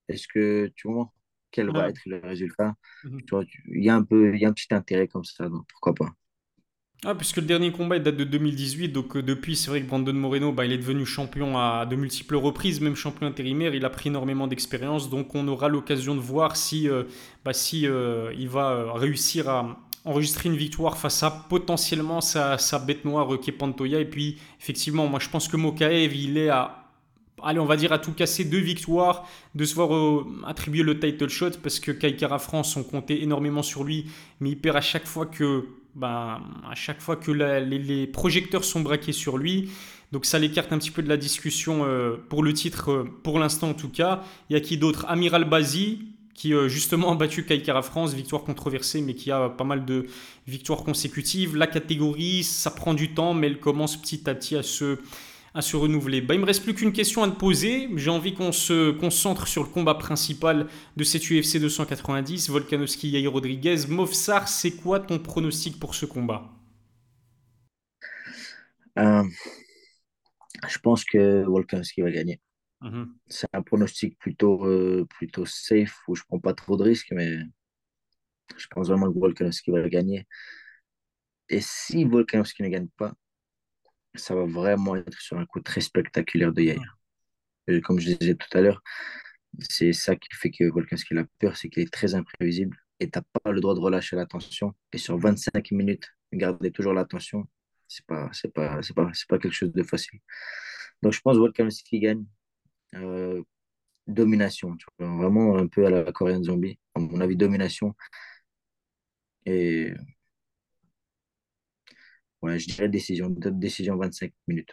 Est-ce 0.09 0.27
que 0.29 0.73
tu 0.77 0.89
vois 0.89 1.13
quel 1.51 1.71
va 1.71 1.89
être 1.89 2.03
le 2.07 2.19
résultat? 2.19 2.75
Mhm. 3.05 3.21
il 3.69 3.85
y 3.85 3.89
a 3.89 3.95
un 3.95 4.03
peu, 4.03 4.35
il 4.35 4.41
y 4.41 4.45
a 4.45 4.49
un 4.49 4.53
petit 4.53 4.75
intérêt 4.75 5.07
comme 5.07 5.25
ça, 5.25 5.49
donc 5.49 5.65
pourquoi 5.69 5.95
pas? 5.95 6.13
Ah, 7.07 7.15
puisque 7.15 7.37
le 7.37 7.43
dernier 7.43 7.71
combat 7.71 7.99
date 7.99 8.17
de 8.17 8.25
2018, 8.25 8.89
donc 8.89 9.15
euh, 9.15 9.23
depuis, 9.23 9.57
c'est 9.57 9.69
vrai 9.69 9.83
que 9.83 9.87
Brandon 9.87 10.15
Moreno, 10.15 10.53
bah, 10.53 10.65
il 10.65 10.73
est 10.73 10.79
devenu 10.79 11.05
champion 11.05 11.59
à 11.59 11.85
de 11.85 11.97
multiples 11.97 12.37
reprises, 12.37 12.81
même 12.81 12.97
champion 12.97 13.27
intérimaire, 13.27 13.75
il 13.75 13.85
a 13.85 13.91
pris 13.91 14.09
énormément 14.09 14.47
d'expérience, 14.47 15.11
donc 15.11 15.35
on 15.35 15.47
aura 15.47 15.69
l'occasion 15.69 16.15
de 16.15 16.21
voir 16.21 16.57
si, 16.57 16.89
euh, 16.89 17.03
bah, 17.45 17.53
si 17.53 17.87
euh, 17.87 18.33
il 18.39 18.49
va 18.49 18.95
réussir 18.95 19.51
à 19.51 19.77
enregistrer 20.07 20.49
une 20.49 20.57
victoire 20.57 20.97
face 20.97 21.23
à 21.23 21.31
potentiellement 21.31 22.23
sa, 22.23 22.57
bête 22.79 23.05
noire 23.05 23.39
qui 23.39 23.51
est 23.51 23.53
Pantoya. 23.53 24.01
Et 24.01 24.07
puis, 24.07 24.39
effectivement, 24.59 25.07
moi 25.07 25.21
je 25.21 25.29
pense 25.29 25.47
que 25.47 25.59
Mokaev, 25.59 26.17
il 26.17 26.39
est 26.39 26.49
à 26.49 26.81
allez, 27.43 27.59
on 27.59 27.67
va 27.67 27.77
dire 27.77 27.93
à 27.93 27.99
tout 27.99 28.13
casser 28.13 28.45
deux 28.45 28.61
victoires, 28.61 29.29
de 29.55 29.67
se 29.67 29.75
voir 29.75 30.25
attribuer 30.47 30.83
le 30.83 30.99
title 30.99 31.29
shot 31.29 31.51
parce 31.63 31.81
que 31.81 31.91
Kaikara 31.91 32.39
France, 32.39 32.75
on 32.79 32.83
comptait 32.83 33.21
énormément 33.21 33.63
sur 33.63 33.85
lui, 33.85 34.07
mais 34.41 34.51
il 34.51 34.57
perd 34.59 34.77
à 34.79 34.81
chaque 34.81 35.07
fois 35.07 35.27
que 35.27 35.67
ben, 35.95 36.41
à 36.69 36.75
chaque 36.75 37.01
fois 37.01 37.17
que 37.17 37.31
les, 37.31 38.07
projecteurs 38.07 38.65
sont 38.65 38.81
braqués 38.81 39.13
sur 39.13 39.39
lui. 39.39 39.71
Donc 40.13 40.27
ça 40.27 40.39
l'écarte 40.39 40.73
un 40.73 40.79
petit 40.79 40.91
peu 40.91 41.03
de 41.03 41.09
la 41.09 41.17
discussion 41.17 41.85
euh, 41.85 42.17
pour 42.29 42.43
le 42.43 42.53
titre, 42.53 42.91
euh, 42.91 43.05
pour 43.23 43.39
l'instant 43.39 43.71
en 43.71 43.75
tout 43.75 43.89
cas. 43.89 44.23
Il 44.49 44.55
y 44.55 44.57
a 44.57 44.61
qui 44.61 44.77
d'autre? 44.77 45.07
Amiral 45.09 45.49
Bazi, 45.49 46.01
qui 46.35 46.53
euh, 46.55 46.69
justement 46.69 47.13
a 47.13 47.15
battu 47.17 47.45
Kaikara 47.45 47.83
France, 47.83 48.15
victoire 48.15 48.45
controversée, 48.45 49.01
mais 49.01 49.15
qui 49.15 49.31
a 49.31 49.49
pas 49.49 49.65
mal 49.65 49.85
de 49.85 50.07
victoires 50.47 50.85
consécutives. 50.85 51.57
La 51.57 51.67
catégorie, 51.67 52.45
ça 52.45 52.71
prend 52.71 52.95
du 52.95 53.15
temps, 53.15 53.35
mais 53.35 53.49
elle 53.49 53.59
commence 53.59 53.97
petit 53.97 54.29
à 54.29 54.35
petit 54.35 54.57
à 54.57 54.63
se, 54.63 54.99
à 55.55 55.63
se 55.63 55.77
renouveler. 55.77 56.21
Bah, 56.21 56.35
il 56.35 56.41
me 56.41 56.47
reste 56.47 56.63
plus 56.65 56.75
qu'une 56.75 56.93
question 56.93 57.23
à 57.23 57.29
te 57.31 57.37
poser. 57.37 57.89
J'ai 57.97 58.11
envie 58.11 58.35
qu'on 58.35 58.53
se 58.53 58.91
concentre 58.91 59.47
sur 59.47 59.63
le 59.63 59.69
combat 59.71 59.95
principal 59.95 60.67
de 60.97 61.05
cette 61.05 61.31
UFC 61.31 61.59
290, 61.59 62.51
Volkanovski 62.51 63.09
Yair 63.11 63.33
Rodriguez. 63.33 63.87
Movsar, 63.89 64.49
c'est 64.49 64.73
quoi 64.73 65.01
ton 65.01 65.19
pronostic 65.19 65.79
pour 65.81 65.95
ce 65.95 66.07
combat? 66.07 66.51
Euh, 68.99 69.25
Je 70.69 70.79
pense 70.79 71.05
que 71.05 71.45
Volkanovski 71.45 72.03
va 72.03 72.11
gagner. 72.11 72.41
Mhm. 72.81 73.19
C'est 73.29 73.49
un 73.55 73.63
pronostic 73.63 74.19
plutôt, 74.19 74.67
euh, 74.67 75.07
plutôt 75.11 75.47
safe 75.47 75.99
où 76.09 76.15
je 76.17 76.25
prends 76.29 76.41
pas 76.41 76.55
trop 76.55 76.77
de 76.77 76.85
risques, 76.85 77.13
mais 77.13 77.39
je 78.57 78.67
pense 78.69 78.89
vraiment 78.89 79.13
que 79.13 79.19
Volkanovski 79.19 79.71
va 79.71 79.89
gagner. 79.89 80.27
Et 81.49 81.61
si 81.63 82.05
Volkanovski 82.05 82.63
ne 82.63 82.69
gagne 82.69 82.89
pas, 82.99 83.15
ça 84.15 84.35
va 84.35 84.45
vraiment 84.45 84.97
être 84.97 85.21
sur 85.21 85.39
un 85.39 85.47
coup 85.47 85.61
très 85.61 85.81
spectaculaire 85.81 86.53
de 86.53 86.63
Yair. 86.63 86.99
comme 87.85 87.99
je 88.01 88.15
disais 88.15 88.35
tout 88.35 88.49
à 88.57 88.61
l'heure, 88.61 88.83
c'est 89.61 89.93
ça 89.93 90.17
qui 90.17 90.29
fait 90.35 90.51
que 90.51 90.65
Volkanovski 90.65 91.17
a 91.19 91.25
peur, 91.39 91.57
c'est 91.57 91.69
qu'il 91.69 91.83
est 91.83 91.93
très 91.93 92.15
imprévisible 92.15 92.77
et 93.01 93.11
tu 93.11 93.19
n'as 93.19 93.25
pas 93.43 93.53
le 93.53 93.61
droit 93.61 93.75
de 93.75 93.81
relâcher 93.81 94.17
l'attention. 94.17 94.75
Et 94.93 94.99
sur 94.99 95.19
25 95.19 95.71
minutes, 95.73 96.11
garder 96.33 96.71
toujours 96.73 96.95
l'attention, 96.95 97.47
c'est 97.89 98.07
pas, 98.07 98.31
c'est 98.33 98.53
pas, 98.53 98.83
c'est 98.83 98.95
pas, 98.95 99.11
c'est 99.15 99.29
pas 99.29 99.39
quelque 99.39 99.53
chose 99.55 99.73
de 99.73 99.83
facile. 99.83 100.21
Donc 101.03 101.13
je 101.13 101.21
pense 101.21 101.37
Volkanovski 101.37 102.01
gagne. 102.01 102.25
Euh, 102.95 103.43
domination, 104.07 104.77
vraiment 104.99 105.57
un 105.57 105.67
peu 105.67 105.87
à 105.87 105.91
la 105.91 106.13
Korean 106.13 106.43
Zombie. 106.43 106.79
À 106.95 107.01
mon 107.01 107.21
avis, 107.21 107.37
domination. 107.37 107.95
Et 109.47 109.95
Ouais, 112.45 112.61
je 112.61 112.67
dirais 112.69 112.89
décision, 112.89 113.29
décision 113.29 113.97
25 113.97 114.33
minutes. 114.47 114.71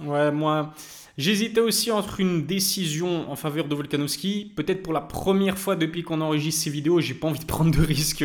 Ouais, 0.00 0.32
moi, 0.32 0.74
j'hésitais 1.16 1.60
aussi 1.60 1.92
entre 1.92 2.18
une 2.18 2.46
décision 2.46 3.30
en 3.30 3.36
faveur 3.36 3.68
de 3.68 3.74
Volkanovski. 3.76 4.52
Peut-être 4.56 4.82
pour 4.82 4.92
la 4.92 5.00
première 5.00 5.56
fois 5.56 5.76
depuis 5.76 6.02
qu'on 6.02 6.20
enregistre 6.20 6.64
ces 6.64 6.70
vidéos, 6.70 7.00
j'ai 7.00 7.14
pas 7.14 7.28
envie 7.28 7.38
de 7.38 7.44
prendre 7.44 7.70
de 7.70 7.80
risques 7.80 8.24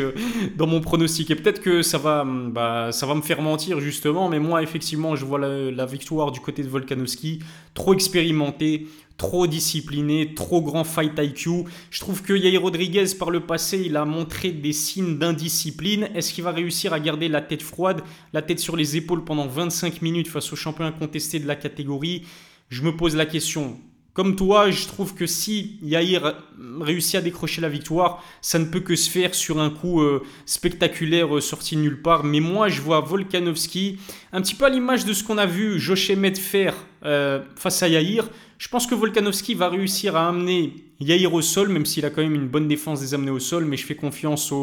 dans 0.57 0.65
mon 0.65 0.81
pronostic. 0.81 1.29
Et 1.29 1.35
peut-être 1.35 1.61
que 1.61 1.83
ça 1.83 1.99
va, 1.99 2.25
bah, 2.25 2.91
ça 2.91 3.05
va 3.05 3.13
me 3.13 3.21
faire 3.21 3.43
mentir 3.43 3.79
justement. 3.81 4.29
Mais 4.29 4.39
moi, 4.39 4.63
effectivement, 4.63 5.15
je 5.15 5.25
vois 5.25 5.37
la, 5.37 5.69
la 5.69 5.85
victoire 5.85 6.31
du 6.31 6.39
côté 6.39 6.63
de 6.63 6.69
Volkanovski. 6.69 7.39
Trop 7.75 7.93
expérimenté, 7.93 8.87
trop 9.19 9.45
discipliné, 9.45 10.33
trop 10.33 10.63
grand 10.63 10.83
fight 10.83 11.13
IQ. 11.19 11.65
Je 11.91 11.99
trouve 11.99 12.23
que 12.23 12.33
Yair 12.33 12.61
Rodriguez, 12.61 13.05
par 13.19 13.29
le 13.29 13.41
passé, 13.41 13.83
il 13.85 13.97
a 13.97 14.05
montré 14.05 14.51
des 14.51 14.73
signes 14.73 15.19
d'indiscipline. 15.19 16.09
Est-ce 16.15 16.33
qu'il 16.33 16.43
va 16.43 16.51
réussir 16.51 16.93
à 16.93 16.99
garder 16.99 17.27
la 17.27 17.41
tête 17.41 17.61
froide, 17.61 18.01
la 18.33 18.41
tête 18.41 18.59
sur 18.59 18.75
les 18.75 18.95
épaules 18.97 19.23
pendant 19.23 19.45
25 19.45 20.01
minutes 20.01 20.29
face 20.29 20.51
au 20.51 20.55
champion 20.55 20.85
incontesté 20.85 21.37
de 21.39 21.47
la 21.47 21.57
catégorie? 21.57 22.23
Je 22.69 22.81
me 22.81 22.95
pose 22.95 23.15
la 23.15 23.25
question. 23.25 23.77
Comme 24.13 24.35
toi, 24.35 24.71
je 24.71 24.87
trouve 24.87 25.13
que 25.13 25.27
si 25.27 25.79
Yair 25.81 26.33
réussit 26.79 27.15
à 27.15 27.21
décrocher 27.21 27.61
la 27.61 27.69
victoire, 27.69 28.23
ça 28.41 28.57
ne 28.57 28.65
peut 28.65 28.79
que 28.79 28.95
se 28.95 29.09
faire 29.09 29.35
sur 29.35 29.59
un 29.59 29.69
coup 29.69 30.01
euh, 30.01 30.23
spectaculaire 30.45 31.37
euh, 31.37 31.41
sorti 31.41 31.77
nulle 31.77 32.01
part. 32.01 32.23
Mais 32.23 32.39
moi, 32.39 32.69
je 32.69 32.81
vois 32.81 33.01
Volkanovski, 33.01 33.99
un 34.33 34.41
petit 34.41 34.55
peu 34.55 34.65
à 34.65 34.69
l'image 34.69 35.05
de 35.05 35.13
ce 35.13 35.23
qu'on 35.23 35.37
a 35.37 35.45
vu 35.45 35.79
Josh 35.79 36.09
Emmett 36.09 36.37
faire 36.37 36.75
euh, 37.05 37.41
face 37.55 37.83
à 37.83 37.87
Yair. 37.87 38.29
Je 38.59 38.67
pense 38.67 38.85
que 38.85 38.93
Volkanovski 38.93 39.53
va 39.53 39.69
réussir 39.69 40.17
à 40.17 40.27
amener 40.27 40.73
Yair 40.99 41.33
au 41.33 41.41
sol, 41.41 41.69
même 41.69 41.85
s'il 41.85 42.05
a 42.05 42.09
quand 42.09 42.21
même 42.21 42.35
une 42.35 42.49
bonne 42.49 42.67
défense 42.67 42.99
des 42.99 43.13
amener 43.13 43.31
au 43.31 43.39
sol, 43.39 43.63
mais 43.63 43.77
je 43.77 43.85
fais 43.85 43.95
confiance 43.95 44.53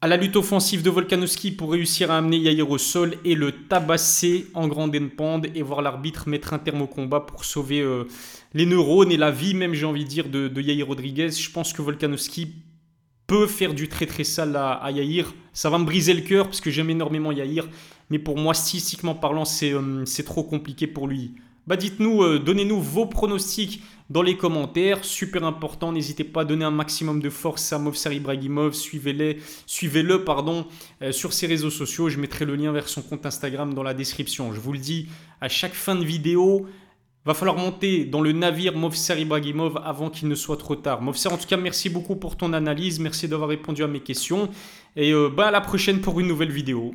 à 0.00 0.08
la 0.08 0.16
lutte 0.16 0.34
offensive 0.34 0.82
de 0.82 0.90
Volkanovski 0.90 1.52
pour 1.52 1.70
réussir 1.70 2.10
à 2.10 2.18
amener 2.18 2.38
Yair 2.38 2.68
au 2.68 2.76
sol 2.76 3.14
et 3.24 3.36
le 3.36 3.52
tabasser 3.52 4.48
en 4.52 4.66
grande 4.66 4.98
pande 5.16 5.46
et 5.54 5.62
voir 5.62 5.80
l'arbitre 5.80 6.28
mettre 6.28 6.52
un 6.52 6.58
terme 6.58 6.82
au 6.82 6.88
combat 6.88 7.20
pour 7.20 7.44
sauver 7.44 7.80
euh, 7.80 8.02
les 8.52 8.66
neurones 8.66 9.12
et 9.12 9.16
la 9.16 9.30
vie, 9.30 9.54
même 9.54 9.72
j'ai 9.72 9.86
envie 9.86 10.02
de 10.02 10.08
dire, 10.08 10.28
de, 10.28 10.60
Yair 10.60 10.88
Rodriguez. 10.88 11.30
Je 11.30 11.50
pense 11.52 11.72
que 11.72 11.82
Volkanovski 11.82 12.52
peut 13.28 13.46
faire 13.46 13.74
du 13.74 13.88
très 13.88 14.06
très 14.06 14.24
sale 14.24 14.56
à, 14.56 14.90
Yair. 14.90 15.32
Ça 15.52 15.70
va 15.70 15.78
me 15.78 15.84
briser 15.84 16.12
le 16.12 16.22
cœur 16.22 16.46
parce 16.46 16.60
que 16.60 16.72
j'aime 16.72 16.90
énormément 16.90 17.30
Yair, 17.30 17.68
mais 18.10 18.18
pour 18.18 18.36
moi, 18.38 18.54
statistiquement 18.54 19.14
parlant, 19.14 19.44
c'est 19.44 19.72
euh, 19.72 20.04
trop 20.26 20.42
compliqué 20.42 20.88
pour 20.88 21.06
lui. 21.06 21.36
Bah 21.66 21.76
dites-nous, 21.76 22.22
euh, 22.22 22.38
donnez-nous 22.38 22.80
vos 22.80 23.06
pronostics 23.06 23.82
dans 24.10 24.20
les 24.20 24.36
commentaires. 24.36 25.02
Super 25.02 25.44
important, 25.44 25.92
n'hésitez 25.92 26.24
pas 26.24 26.42
à 26.42 26.44
donner 26.44 26.64
un 26.64 26.70
maximum 26.70 27.20
de 27.20 27.30
force 27.30 27.72
à 27.72 27.78
Movsar 27.78 28.12
Ibrahimov. 28.12 28.74
Suivez-le 28.74 29.36
suivez 29.64 30.04
euh, 30.04 31.12
sur 31.12 31.32
ses 31.32 31.46
réseaux 31.46 31.70
sociaux. 31.70 32.10
Je 32.10 32.18
mettrai 32.18 32.44
le 32.44 32.54
lien 32.54 32.70
vers 32.70 32.88
son 32.88 33.00
compte 33.00 33.24
Instagram 33.24 33.72
dans 33.72 33.82
la 33.82 33.94
description. 33.94 34.52
Je 34.52 34.60
vous 34.60 34.72
le 34.74 34.78
dis, 34.78 35.08
à 35.40 35.48
chaque 35.48 35.72
fin 35.72 35.96
de 35.96 36.04
vidéo, 36.04 36.66
va 37.24 37.32
falloir 37.32 37.56
monter 37.56 38.04
dans 38.04 38.20
le 38.20 38.32
navire 38.32 38.76
Movsar 38.76 39.18
Ibrahimov 39.18 39.80
avant 39.82 40.10
qu'il 40.10 40.28
ne 40.28 40.34
soit 40.34 40.58
trop 40.58 40.76
tard. 40.76 41.00
Movsar, 41.00 41.32
en 41.32 41.38
tout 41.38 41.46
cas, 41.46 41.56
merci 41.56 41.88
beaucoup 41.88 42.16
pour 42.16 42.36
ton 42.36 42.52
analyse. 42.52 43.00
Merci 43.00 43.26
d'avoir 43.26 43.48
répondu 43.48 43.82
à 43.82 43.88
mes 43.88 44.00
questions. 44.00 44.50
Et 44.96 45.12
euh, 45.12 45.30
bah, 45.34 45.46
à 45.46 45.50
la 45.50 45.62
prochaine 45.62 46.02
pour 46.02 46.20
une 46.20 46.28
nouvelle 46.28 46.52
vidéo. 46.52 46.94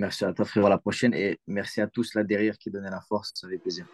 Merci 0.00 0.24
à 0.24 0.32
toi, 0.32 0.46
frérot. 0.46 0.66
À 0.66 0.70
la 0.70 0.78
prochaine. 0.78 1.12
Et 1.12 1.38
merci 1.46 1.82
à 1.82 1.86
tous 1.86 2.14
là 2.14 2.24
derrière 2.24 2.56
qui 2.56 2.70
donnaient 2.70 2.90
la 2.90 3.02
force. 3.02 3.32
Ça 3.34 3.46
fait 3.48 3.58
plaisir. 3.58 3.86